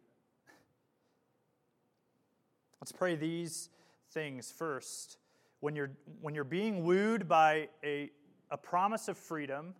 let's 2.80 2.90
pray 2.90 3.14
these 3.14 3.68
things 4.10 4.50
first. 4.50 5.18
When 5.60 5.76
you're, 5.76 5.92
when 6.20 6.34
you're 6.34 6.42
being 6.42 6.82
wooed 6.82 7.28
by 7.28 7.68
a, 7.84 8.10
a 8.50 8.56
promise 8.56 9.06
of 9.06 9.16
freedom, 9.16 9.74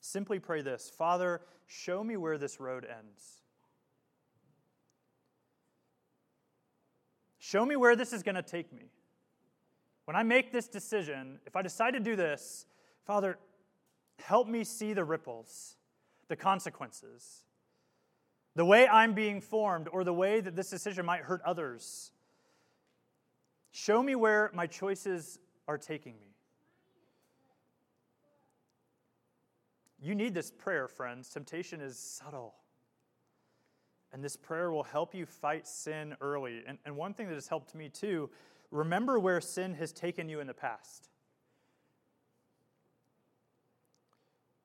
simply 0.00 0.38
pray 0.38 0.62
this 0.62 0.90
Father, 0.96 1.42
show 1.66 2.02
me 2.02 2.16
where 2.16 2.38
this 2.38 2.58
road 2.58 2.86
ends. 2.86 3.42
Show 7.38 7.66
me 7.66 7.76
where 7.76 7.94
this 7.94 8.14
is 8.14 8.22
going 8.22 8.36
to 8.36 8.42
take 8.42 8.72
me. 8.72 8.84
When 10.04 10.16
I 10.16 10.22
make 10.22 10.52
this 10.52 10.68
decision, 10.68 11.38
if 11.46 11.54
I 11.54 11.62
decide 11.62 11.92
to 11.92 12.00
do 12.00 12.16
this, 12.16 12.66
Father, 13.06 13.38
help 14.18 14.48
me 14.48 14.64
see 14.64 14.92
the 14.92 15.04
ripples, 15.04 15.76
the 16.28 16.36
consequences, 16.36 17.44
the 18.54 18.64
way 18.64 18.86
I'm 18.86 19.14
being 19.14 19.40
formed, 19.40 19.88
or 19.92 20.04
the 20.04 20.12
way 20.12 20.40
that 20.40 20.56
this 20.56 20.70
decision 20.70 21.06
might 21.06 21.22
hurt 21.22 21.40
others. 21.44 22.12
Show 23.70 24.02
me 24.02 24.14
where 24.14 24.50
my 24.52 24.66
choices 24.66 25.38
are 25.66 25.78
taking 25.78 26.14
me. 26.20 26.32
You 30.02 30.16
need 30.16 30.34
this 30.34 30.50
prayer, 30.50 30.88
friends. 30.88 31.28
Temptation 31.28 31.80
is 31.80 31.96
subtle. 31.96 32.54
And 34.12 34.22
this 34.22 34.36
prayer 34.36 34.70
will 34.72 34.82
help 34.82 35.14
you 35.14 35.24
fight 35.24 35.66
sin 35.66 36.16
early. 36.20 36.62
And, 36.66 36.76
and 36.84 36.96
one 36.96 37.14
thing 37.14 37.28
that 37.28 37.34
has 37.34 37.48
helped 37.48 37.74
me 37.74 37.88
too 37.88 38.28
remember 38.72 39.20
where 39.20 39.40
sin 39.40 39.74
has 39.74 39.92
taken 39.92 40.28
you 40.28 40.40
in 40.40 40.48
the 40.48 40.54
past. 40.54 41.08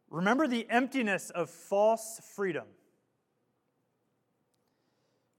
Remember 0.10 0.48
the 0.48 0.66
emptiness 0.70 1.30
of 1.30 1.50
false 1.50 2.22
freedom. 2.36 2.66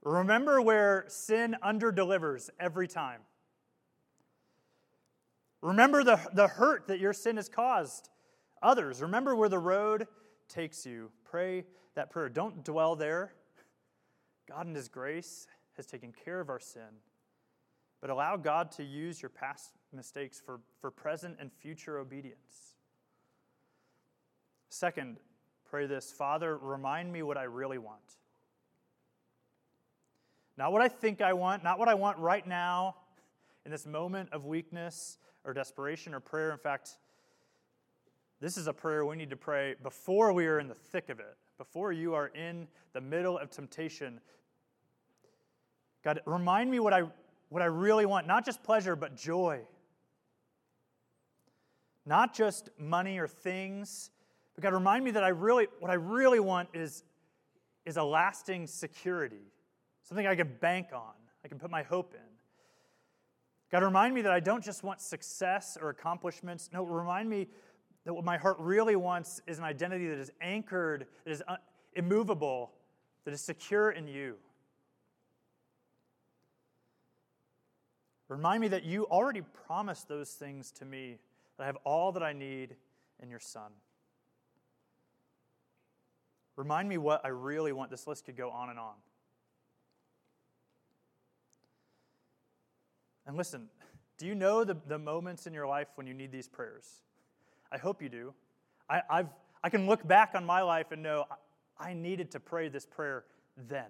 Remember 0.03 0.61
where 0.61 1.05
sin 1.07 1.57
underdelivers 1.61 2.49
every 2.59 2.87
time. 2.87 3.21
Remember 5.61 6.03
the, 6.03 6.19
the 6.33 6.47
hurt 6.47 6.87
that 6.87 6.99
your 6.99 7.11
sin 7.11 7.35
has 7.35 7.49
caused 7.49 8.09
others. 8.61 9.01
Remember 9.01 9.35
where 9.35 9.49
the 9.49 9.59
road 9.59 10.07
takes 10.47 10.85
you. 10.85 11.11
Pray 11.25 11.65
that 11.95 12.11
prayer. 12.11 12.29
Don't 12.29 12.63
dwell 12.63 12.95
there. 12.95 13.33
God, 14.47 14.67
in 14.67 14.75
His 14.75 14.87
grace, 14.87 15.47
has 15.75 15.85
taken 15.85 16.13
care 16.13 16.39
of 16.39 16.49
our 16.49 16.59
sin 16.59 17.01
but 18.01 18.09
allow 18.09 18.37
God 18.37 18.71
to 18.73 18.83
use 18.83 19.21
your 19.21 19.29
past 19.29 19.71
mistakes 19.91 20.41
for, 20.43 20.59
for 20.79 20.91
present 20.91 21.37
and 21.39 21.51
future 21.51 21.97
obedience. 21.97 22.75
Second, 24.69 25.17
pray 25.69 25.87
this 25.87 26.11
Father, 26.11 26.57
remind 26.57 27.11
me 27.11 27.23
what 27.23 27.37
I 27.37 27.43
really 27.43 27.77
want. 27.77 27.99
Not 30.57 30.71
what 30.71 30.81
I 30.81 30.87
think 30.87 31.21
I 31.21 31.33
want, 31.33 31.63
not 31.63 31.79
what 31.79 31.87
I 31.87 31.93
want 31.93 32.17
right 32.17 32.45
now 32.45 32.95
in 33.65 33.71
this 33.71 33.85
moment 33.85 34.29
of 34.31 34.45
weakness 34.45 35.17
or 35.45 35.53
desperation 35.53 36.13
or 36.13 36.19
prayer. 36.19 36.51
In 36.51 36.57
fact, 36.57 36.97
this 38.41 38.57
is 38.57 38.67
a 38.67 38.73
prayer 38.73 39.05
we 39.05 39.15
need 39.15 39.29
to 39.29 39.37
pray 39.37 39.75
before 39.81 40.31
we 40.33 40.47
are 40.47 40.59
in 40.59 40.67
the 40.67 40.75
thick 40.75 41.09
of 41.09 41.19
it, 41.19 41.37
before 41.57 41.91
you 41.91 42.13
are 42.13 42.27
in 42.27 42.67
the 42.93 43.01
middle 43.01 43.37
of 43.37 43.49
temptation. 43.49 44.19
God, 46.03 46.21
remind 46.25 46.71
me 46.71 46.79
what 46.79 46.93
I 46.93 47.03
what 47.49 47.61
I 47.61 47.65
really 47.65 48.05
want, 48.05 48.27
not 48.27 48.45
just 48.45 48.63
pleasure, 48.63 48.95
but 48.95 49.15
joy. 49.15 49.61
Not 52.05 52.33
just 52.33 52.69
money 52.79 53.19
or 53.19 53.27
things, 53.27 54.11
but 54.55 54.63
God, 54.63 54.73
remind 54.73 55.03
me 55.03 55.11
that 55.11 55.23
I 55.23 55.29
really, 55.29 55.67
what 55.79 55.91
I 55.91 55.95
really 55.95 56.39
want 56.39 56.69
is, 56.73 57.03
is 57.85 57.97
a 57.97 58.03
lasting 58.03 58.67
security, 58.67 59.51
something 60.03 60.25
I 60.25 60.35
can 60.35 60.55
bank 60.59 60.87
on, 60.93 61.13
I 61.43 61.47
can 61.47 61.59
put 61.59 61.71
my 61.71 61.83
hope 61.83 62.13
in. 62.13 62.29
God, 63.71 63.83
remind 63.83 64.15
me 64.15 64.21
that 64.23 64.31
I 64.31 64.39
don't 64.39 64.63
just 64.63 64.83
want 64.83 64.99
success 64.99 65.77
or 65.79 65.89
accomplishments. 65.89 66.69
No, 66.73 66.83
remind 66.83 67.29
me 67.29 67.47
that 68.05 68.13
what 68.13 68.25
my 68.25 68.37
heart 68.37 68.57
really 68.59 68.95
wants 68.95 69.41
is 69.45 69.59
an 69.59 69.63
identity 69.63 70.07
that 70.07 70.17
is 70.17 70.31
anchored, 70.41 71.05
that 71.23 71.31
is 71.31 71.43
immovable, 71.95 72.71
that 73.25 73.33
is 73.33 73.41
secure 73.41 73.91
in 73.91 74.07
you. 74.07 74.35
Remind 78.29 78.61
me 78.61 78.67
that 78.69 78.83
you 78.83 79.05
already 79.05 79.41
promised 79.41 80.07
those 80.07 80.29
things 80.29 80.71
to 80.73 80.85
me, 80.85 81.17
that 81.57 81.63
I 81.63 81.65
have 81.65 81.77
all 81.83 82.11
that 82.13 82.23
I 82.23 82.31
need 82.31 82.75
in 83.21 83.29
your 83.29 83.39
Son. 83.39 83.71
Remind 86.55 86.87
me 86.87 86.97
what 86.97 87.21
I 87.25 87.29
really 87.29 87.71
want. 87.71 87.89
This 87.89 88.05
list 88.05 88.25
could 88.25 88.37
go 88.37 88.51
on 88.51 88.69
and 88.69 88.77
on. 88.77 88.93
And 93.25 93.35
listen, 93.35 93.67
do 94.17 94.27
you 94.27 94.35
know 94.35 94.63
the, 94.63 94.77
the 94.87 94.99
moments 94.99 95.47
in 95.47 95.53
your 95.53 95.67
life 95.67 95.87
when 95.95 96.05
you 96.05 96.13
need 96.13 96.31
these 96.31 96.47
prayers? 96.47 97.01
I 97.71 97.77
hope 97.77 98.01
you 98.01 98.09
do. 98.09 98.33
I, 98.89 99.01
I've, 99.09 99.29
I 99.63 99.69
can 99.69 99.87
look 99.87 100.07
back 100.07 100.31
on 100.35 100.45
my 100.45 100.61
life 100.61 100.91
and 100.91 101.01
know 101.01 101.25
I 101.79 101.93
needed 101.93 102.31
to 102.31 102.39
pray 102.39 102.69
this 102.69 102.85
prayer 102.85 103.23
then. 103.55 103.85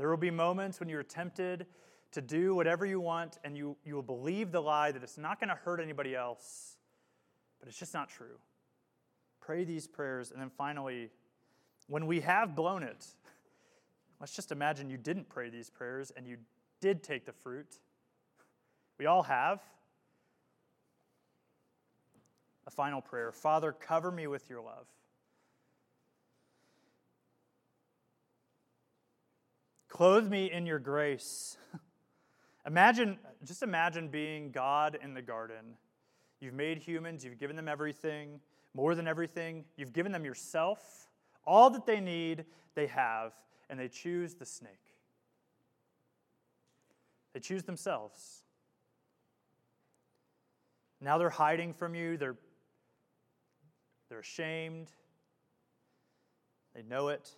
There 0.00 0.08
will 0.08 0.16
be 0.16 0.30
moments 0.30 0.80
when 0.80 0.88
you're 0.88 1.02
tempted 1.02 1.66
to 2.12 2.22
do 2.22 2.54
whatever 2.54 2.86
you 2.86 3.00
want 3.00 3.36
and 3.44 3.54
you, 3.54 3.76
you 3.84 3.94
will 3.94 4.02
believe 4.02 4.50
the 4.50 4.62
lie 4.62 4.92
that 4.92 5.02
it's 5.02 5.18
not 5.18 5.38
going 5.38 5.50
to 5.50 5.54
hurt 5.54 5.78
anybody 5.78 6.14
else, 6.14 6.78
but 7.58 7.68
it's 7.68 7.78
just 7.78 7.92
not 7.92 8.08
true. 8.08 8.38
Pray 9.42 9.62
these 9.62 9.86
prayers. 9.86 10.30
And 10.30 10.40
then 10.40 10.48
finally, 10.48 11.10
when 11.86 12.06
we 12.06 12.20
have 12.20 12.56
blown 12.56 12.82
it, 12.82 13.08
let's 14.20 14.34
just 14.34 14.52
imagine 14.52 14.88
you 14.88 14.96
didn't 14.96 15.28
pray 15.28 15.50
these 15.50 15.68
prayers 15.68 16.10
and 16.16 16.26
you 16.26 16.38
did 16.80 17.02
take 17.02 17.26
the 17.26 17.32
fruit. 17.34 17.78
We 18.96 19.04
all 19.04 19.24
have. 19.24 19.60
A 22.66 22.70
final 22.70 23.02
prayer 23.02 23.32
Father, 23.32 23.70
cover 23.70 24.10
me 24.10 24.28
with 24.28 24.48
your 24.48 24.62
love. 24.62 24.86
Clothe 29.90 30.28
me 30.28 30.50
in 30.50 30.64
your 30.64 30.78
grace. 30.78 31.58
imagine, 32.66 33.18
just 33.44 33.62
imagine 33.62 34.08
being 34.08 34.52
God 34.52 34.96
in 35.02 35.12
the 35.12 35.20
garden. 35.20 35.76
You've 36.40 36.54
made 36.54 36.78
humans, 36.78 37.24
you've 37.24 37.38
given 37.38 37.56
them 37.56 37.68
everything, 37.68 38.40
more 38.72 38.94
than 38.94 39.06
everything. 39.06 39.64
You've 39.76 39.92
given 39.92 40.12
them 40.12 40.24
yourself. 40.24 41.08
All 41.44 41.68
that 41.70 41.86
they 41.86 42.00
need, 42.00 42.44
they 42.74 42.86
have, 42.86 43.34
and 43.68 43.78
they 43.78 43.88
choose 43.88 44.34
the 44.34 44.46
snake. 44.46 44.94
They 47.34 47.40
choose 47.40 47.64
themselves. 47.64 48.44
Now 51.00 51.18
they're 51.18 51.30
hiding 51.30 51.74
from 51.74 51.94
you, 51.94 52.16
they're, 52.16 52.36
they're 54.08 54.20
ashamed, 54.20 54.92
they 56.74 56.82
know 56.82 57.08
it. 57.08 57.34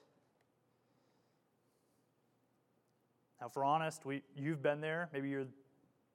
Now, 3.42 3.48
if 3.48 3.56
we're 3.56 3.64
honest, 3.64 4.06
we, 4.06 4.22
you've 4.36 4.62
been 4.62 4.80
there. 4.80 5.08
Maybe 5.12 5.28
you're, 5.28 5.48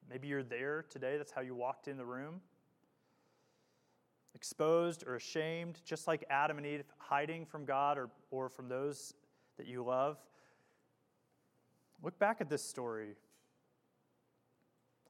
maybe 0.10 0.30
you're 0.30 0.44
there 0.44 0.86
today. 0.90 1.18
That's 1.18 1.34
how 1.34 1.42
you 1.42 1.56
walked 1.56 1.90
in 1.90 1.98
the 1.98 2.06
room. 2.06 2.40
Exposed 4.34 5.04
or 5.06 5.16
ashamed, 5.16 5.82
just 5.84 6.08
like 6.08 6.24
Adam 6.30 6.58
and 6.58 6.66
Eve, 6.66 6.86
hiding 7.00 7.46
from 7.46 7.66
God 7.66 7.98
or, 7.98 8.10
or 8.32 8.48
from 8.48 8.70
those 8.70 9.14
that 9.58 9.68
you 9.68 9.84
love. 9.84 10.16
Look 12.02 12.18
back 12.18 12.40
at 12.40 12.50
this 12.50 12.64
story. 12.64 13.18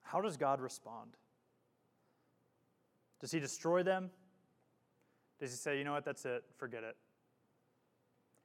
How 0.02 0.20
does 0.20 0.38
God 0.38 0.60
respond? 0.60 1.12
Does 3.22 3.32
he 3.32 3.40
destroy 3.40 3.84
them? 3.84 4.10
Does 5.40 5.52
he 5.52 5.58
say, 5.58 5.78
you 5.78 5.84
know 5.84 5.94
what, 5.94 6.04
that's 6.04 6.26
it, 6.26 6.44
forget 6.58 6.84
it? 6.84 6.96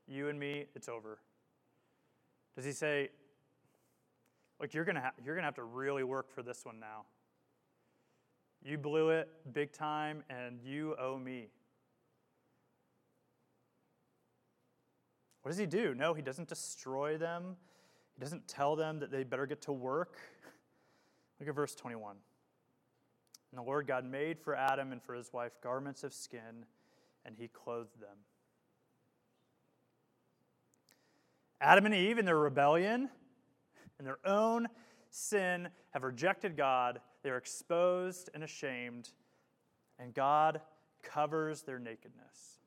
You 0.06 0.28
and 0.28 0.38
me, 0.38 0.66
it's 0.74 0.90
over. 0.90 1.20
Does 2.54 2.66
he 2.66 2.72
say, 2.72 3.08
like, 4.62 4.74
you're 4.74 4.84
to 4.84 5.00
ha- 5.00 5.12
you're 5.24 5.34
to 5.34 5.42
have 5.42 5.56
to 5.56 5.64
really 5.64 6.04
work 6.04 6.32
for 6.32 6.42
this 6.42 6.64
one 6.64 6.78
now. 6.78 7.02
You 8.64 8.78
blew 8.78 9.10
it 9.10 9.28
big 9.52 9.72
time, 9.72 10.22
and 10.30 10.60
you 10.62 10.94
owe 11.00 11.18
me. 11.18 11.48
What 15.42 15.50
does 15.50 15.58
he 15.58 15.66
do? 15.66 15.96
No, 15.96 16.14
he 16.14 16.22
doesn't 16.22 16.48
destroy 16.48 17.18
them. 17.18 17.56
He 18.14 18.20
doesn't 18.20 18.46
tell 18.46 18.76
them 18.76 19.00
that 19.00 19.10
they 19.10 19.24
better 19.24 19.46
get 19.46 19.62
to 19.62 19.72
work. 19.72 20.16
Look 21.40 21.48
at 21.48 21.54
verse 21.56 21.74
21. 21.74 22.14
And 23.50 23.58
the 23.58 23.64
Lord 23.64 23.88
God 23.88 24.04
made 24.04 24.38
for 24.38 24.54
Adam 24.54 24.92
and 24.92 25.02
for 25.02 25.14
his 25.14 25.32
wife 25.32 25.60
garments 25.60 26.04
of 26.04 26.14
skin, 26.14 26.64
and 27.26 27.34
he 27.36 27.48
clothed 27.48 28.00
them. 28.00 28.16
Adam 31.60 31.86
and 31.86 31.94
Eve, 31.94 32.18
in 32.18 32.24
their 32.24 32.38
rebellion, 32.38 33.08
in 34.02 34.04
their 34.04 34.18
own 34.26 34.66
sin, 35.10 35.68
have 35.92 36.02
rejected 36.02 36.56
God. 36.56 37.00
They 37.22 37.30
are 37.30 37.36
exposed 37.36 38.30
and 38.34 38.42
ashamed, 38.42 39.10
and 39.96 40.12
God 40.12 40.60
covers 41.04 41.62
their 41.62 41.78
nakedness. 41.78 42.58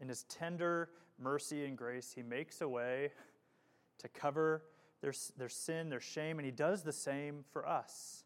In 0.00 0.08
his 0.08 0.22
tender 0.22 0.88
mercy 1.18 1.66
and 1.66 1.76
grace, 1.76 2.12
he 2.16 2.22
makes 2.22 2.62
a 2.62 2.68
way 2.68 3.10
to 3.98 4.08
cover 4.08 4.62
their, 5.02 5.12
their 5.36 5.50
sin, 5.50 5.90
their 5.90 6.00
shame, 6.00 6.38
and 6.38 6.46
he 6.46 6.52
does 6.52 6.82
the 6.82 6.92
same 6.92 7.44
for 7.52 7.68
us. 7.68 8.24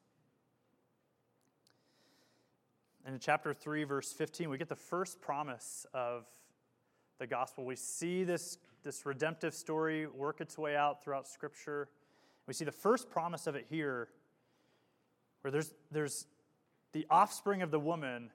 And 3.05 3.15
in 3.15 3.21
chapter 3.21 3.53
3, 3.53 3.83
verse 3.83 4.13
15, 4.13 4.49
we 4.49 4.59
get 4.59 4.69
the 4.69 4.77
first 4.77 5.21
promise 5.21 5.87
of 5.93 6.25
the 7.19 7.27
gospel. 7.27 7.65
We 7.65 7.77
see 7.77 8.25
this, 8.25 8.59
this 8.85 9.07
redemptive 9.07 9.55
story 9.55 10.07
work 10.07 10.41
its 10.41 10.59
way 10.59 10.77
out 10.77 11.03
throughout 11.03 11.27
Scripture. 11.27 11.89
We 12.47 12.55
see 12.55 12.65
the 12.65 12.73
first 12.73 13.11
promise 13.11 13.47
of 13.47 13.55
it 13.57 13.67
here, 13.69 14.09
where 15.41 15.51
there's, 15.51 15.75
there's 15.91 16.27
the 16.93 17.07
offspring 17.11 17.63
of 17.63 17.71
the 17.71 17.81
woman 17.81 18.31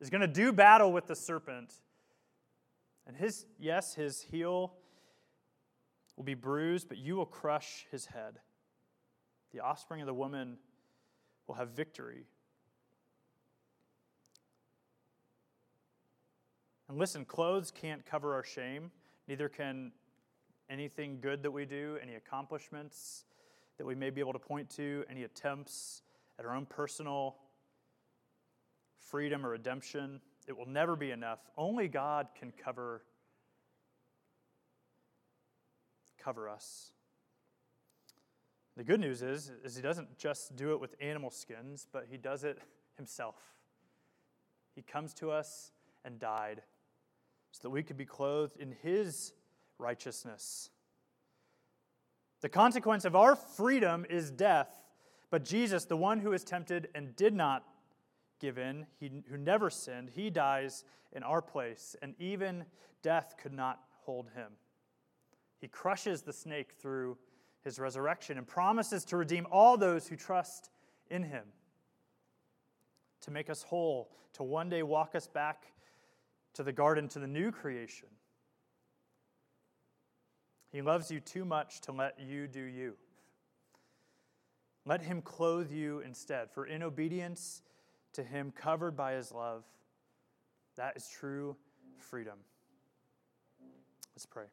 is 0.00 0.10
going 0.10 0.20
to 0.20 0.26
do 0.26 0.52
battle 0.52 0.92
with 0.92 1.06
the 1.06 1.14
serpent. 1.14 1.72
And 3.06 3.16
his, 3.16 3.46
yes, 3.58 3.94
his 3.94 4.22
heel 4.22 4.74
will 6.16 6.24
be 6.24 6.34
bruised, 6.34 6.88
but 6.88 6.98
you 6.98 7.16
will 7.16 7.26
crush 7.26 7.86
his 7.90 8.06
head. 8.06 8.38
The 9.52 9.60
offspring 9.60 10.00
of 10.00 10.06
the 10.06 10.14
woman 10.14 10.56
will 11.46 11.56
have 11.56 11.70
victory. 11.70 12.26
And 16.92 16.98
listen, 16.98 17.24
clothes 17.24 17.70
can't 17.70 18.04
cover 18.04 18.34
our 18.34 18.44
shame, 18.44 18.90
neither 19.26 19.48
can 19.48 19.92
anything 20.68 21.20
good 21.22 21.42
that 21.42 21.50
we 21.50 21.64
do, 21.64 21.96
any 22.02 22.16
accomplishments 22.16 23.24
that 23.78 23.86
we 23.86 23.94
may 23.94 24.10
be 24.10 24.20
able 24.20 24.34
to 24.34 24.38
point 24.38 24.68
to, 24.76 25.02
any 25.08 25.22
attempts 25.22 26.02
at 26.38 26.44
our 26.44 26.54
own 26.54 26.66
personal 26.66 27.36
freedom 28.98 29.46
or 29.46 29.48
redemption. 29.48 30.20
It 30.46 30.54
will 30.54 30.68
never 30.68 30.94
be 30.94 31.12
enough. 31.12 31.38
Only 31.56 31.88
God 31.88 32.26
can 32.38 32.52
cover 32.62 33.00
cover 36.22 36.46
us. 36.46 36.92
The 38.76 38.84
good 38.84 39.00
news 39.00 39.22
is, 39.22 39.50
is 39.64 39.76
he 39.76 39.80
doesn't 39.80 40.18
just 40.18 40.56
do 40.56 40.72
it 40.72 40.80
with 40.80 40.94
animal 41.00 41.30
skins, 41.30 41.86
but 41.90 42.04
he 42.10 42.18
does 42.18 42.44
it 42.44 42.58
himself. 42.98 43.36
He 44.74 44.82
comes 44.82 45.14
to 45.14 45.30
us 45.30 45.72
and 46.04 46.20
died 46.20 46.60
so 47.52 47.60
that 47.62 47.70
we 47.70 47.82
could 47.82 47.96
be 47.96 48.04
clothed 48.04 48.56
in 48.56 48.72
his 48.82 49.32
righteousness. 49.78 50.70
The 52.40 52.48
consequence 52.48 53.04
of 53.04 53.14
our 53.14 53.36
freedom 53.36 54.04
is 54.10 54.30
death, 54.30 54.82
but 55.30 55.44
Jesus, 55.44 55.84
the 55.84 55.96
one 55.96 56.18
who 56.18 56.32
is 56.32 56.42
tempted 56.42 56.88
and 56.94 57.14
did 57.14 57.34
not 57.34 57.64
give 58.40 58.58
in, 58.58 58.86
he, 58.98 59.10
who 59.30 59.36
never 59.36 59.70
sinned, 59.70 60.10
he 60.14 60.28
dies 60.28 60.84
in 61.12 61.22
our 61.22 61.40
place, 61.40 61.94
and 62.02 62.14
even 62.18 62.64
death 63.02 63.36
could 63.40 63.52
not 63.52 63.80
hold 64.04 64.28
him. 64.34 64.52
He 65.60 65.68
crushes 65.68 66.22
the 66.22 66.32
snake 66.32 66.72
through 66.80 67.16
his 67.62 67.78
resurrection 67.78 68.38
and 68.38 68.46
promises 68.46 69.04
to 69.04 69.16
redeem 69.16 69.46
all 69.52 69.76
those 69.76 70.08
who 70.08 70.16
trust 70.16 70.70
in 71.10 71.22
him, 71.22 71.44
to 73.20 73.30
make 73.30 73.48
us 73.48 73.62
whole, 73.62 74.10
to 74.32 74.42
one 74.42 74.68
day 74.68 74.82
walk 74.82 75.14
us 75.14 75.28
back 75.28 75.66
to 76.54 76.62
the 76.62 76.72
garden, 76.72 77.08
to 77.08 77.18
the 77.18 77.26
new 77.26 77.50
creation. 77.50 78.08
He 80.70 80.82
loves 80.82 81.10
you 81.10 81.20
too 81.20 81.44
much 81.44 81.80
to 81.82 81.92
let 81.92 82.18
you 82.18 82.46
do 82.46 82.62
you. 82.62 82.94
Let 84.84 85.02
him 85.02 85.22
clothe 85.22 85.70
you 85.70 86.00
instead, 86.00 86.50
for 86.50 86.66
in 86.66 86.82
obedience 86.82 87.62
to 88.14 88.22
him, 88.22 88.52
covered 88.54 88.96
by 88.96 89.12
his 89.12 89.32
love, 89.32 89.64
that 90.76 90.96
is 90.96 91.08
true 91.08 91.56
freedom. 91.98 92.38
Let's 94.14 94.26
pray. 94.26 94.44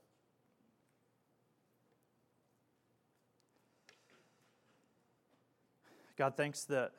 God, 6.18 6.36
thanks 6.36 6.66
that 6.66 6.92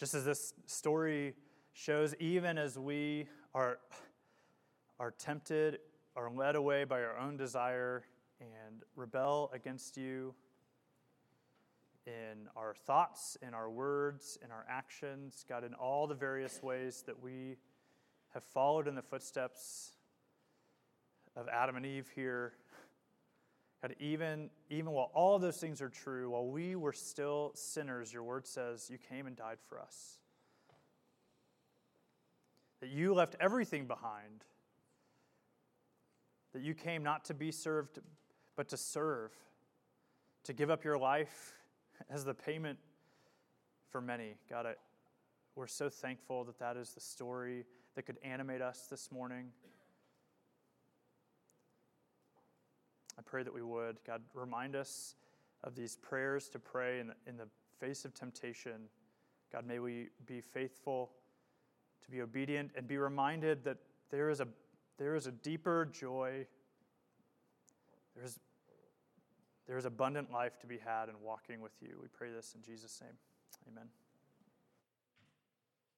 Just 0.00 0.14
as 0.14 0.24
this 0.24 0.54
story 0.64 1.34
shows, 1.74 2.14
even 2.18 2.56
as 2.56 2.78
we 2.78 3.28
are, 3.54 3.80
are 4.98 5.10
tempted, 5.10 5.80
are 6.16 6.30
led 6.30 6.56
away 6.56 6.84
by 6.84 7.02
our 7.02 7.18
own 7.18 7.36
desire, 7.36 8.06
and 8.40 8.82
rebel 8.96 9.50
against 9.52 9.98
you 9.98 10.34
in 12.06 12.48
our 12.56 12.72
thoughts, 12.74 13.36
in 13.46 13.52
our 13.52 13.68
words, 13.68 14.38
in 14.42 14.50
our 14.50 14.64
actions, 14.70 15.44
God, 15.46 15.64
in 15.64 15.74
all 15.74 16.06
the 16.06 16.14
various 16.14 16.62
ways 16.62 17.04
that 17.06 17.22
we 17.22 17.58
have 18.32 18.42
followed 18.42 18.88
in 18.88 18.94
the 18.94 19.02
footsteps 19.02 19.98
of 21.36 21.46
Adam 21.48 21.76
and 21.76 21.84
Eve 21.84 22.08
here 22.14 22.54
God, 23.82 23.94
even, 23.98 24.50
even 24.68 24.90
while 24.90 25.10
all 25.14 25.38
those 25.38 25.56
things 25.56 25.80
are 25.80 25.88
true, 25.88 26.30
while 26.30 26.46
we 26.46 26.76
were 26.76 26.92
still 26.92 27.52
sinners, 27.54 28.12
your 28.12 28.22
word 28.22 28.46
says 28.46 28.90
you 28.90 28.98
came 28.98 29.26
and 29.26 29.34
died 29.34 29.58
for 29.68 29.80
us. 29.80 30.18
That 32.80 32.90
you 32.90 33.14
left 33.14 33.36
everything 33.40 33.86
behind. 33.86 34.44
That 36.52 36.62
you 36.62 36.74
came 36.74 37.02
not 37.02 37.24
to 37.26 37.34
be 37.34 37.52
served, 37.52 38.00
but 38.56 38.68
to 38.68 38.76
serve, 38.76 39.32
to 40.44 40.52
give 40.52 40.70
up 40.70 40.84
your 40.84 40.98
life 40.98 41.54
as 42.10 42.24
the 42.24 42.34
payment 42.34 42.78
for 43.90 44.00
many. 44.02 44.34
God, 44.48 44.66
I, 44.66 44.74
we're 45.56 45.66
so 45.66 45.88
thankful 45.88 46.44
that 46.44 46.58
that 46.58 46.76
is 46.76 46.90
the 46.90 47.00
story 47.00 47.64
that 47.94 48.02
could 48.02 48.18
animate 48.22 48.60
us 48.60 48.86
this 48.90 49.10
morning. 49.10 49.48
I 53.20 53.22
pray 53.22 53.42
that 53.42 53.52
we 53.52 53.60
would. 53.60 53.98
God, 54.06 54.22
remind 54.32 54.74
us 54.74 55.14
of 55.62 55.74
these 55.74 55.94
prayers 55.94 56.48
to 56.48 56.58
pray 56.58 57.00
in 57.00 57.08
the, 57.08 57.14
in 57.26 57.36
the 57.36 57.48
face 57.78 58.06
of 58.06 58.14
temptation. 58.14 58.88
God, 59.52 59.66
may 59.66 59.78
we 59.78 60.08
be 60.24 60.40
faithful 60.40 61.10
to 62.02 62.10
be 62.10 62.22
obedient 62.22 62.70
and 62.76 62.88
be 62.88 62.96
reminded 62.96 63.62
that 63.64 63.76
there 64.10 64.30
is 64.30 64.40
a, 64.40 64.48
there 64.96 65.14
is 65.16 65.26
a 65.26 65.32
deeper 65.32 65.86
joy. 65.92 66.46
There's, 68.16 68.38
there 69.66 69.76
is 69.76 69.84
abundant 69.84 70.32
life 70.32 70.58
to 70.60 70.66
be 70.66 70.78
had 70.78 71.10
in 71.10 71.16
walking 71.22 71.60
with 71.60 71.74
you. 71.82 71.98
We 72.00 72.08
pray 72.08 72.30
this 72.34 72.54
in 72.54 72.62
Jesus' 72.62 73.02
name. 73.02 73.18
Amen. 73.70 73.88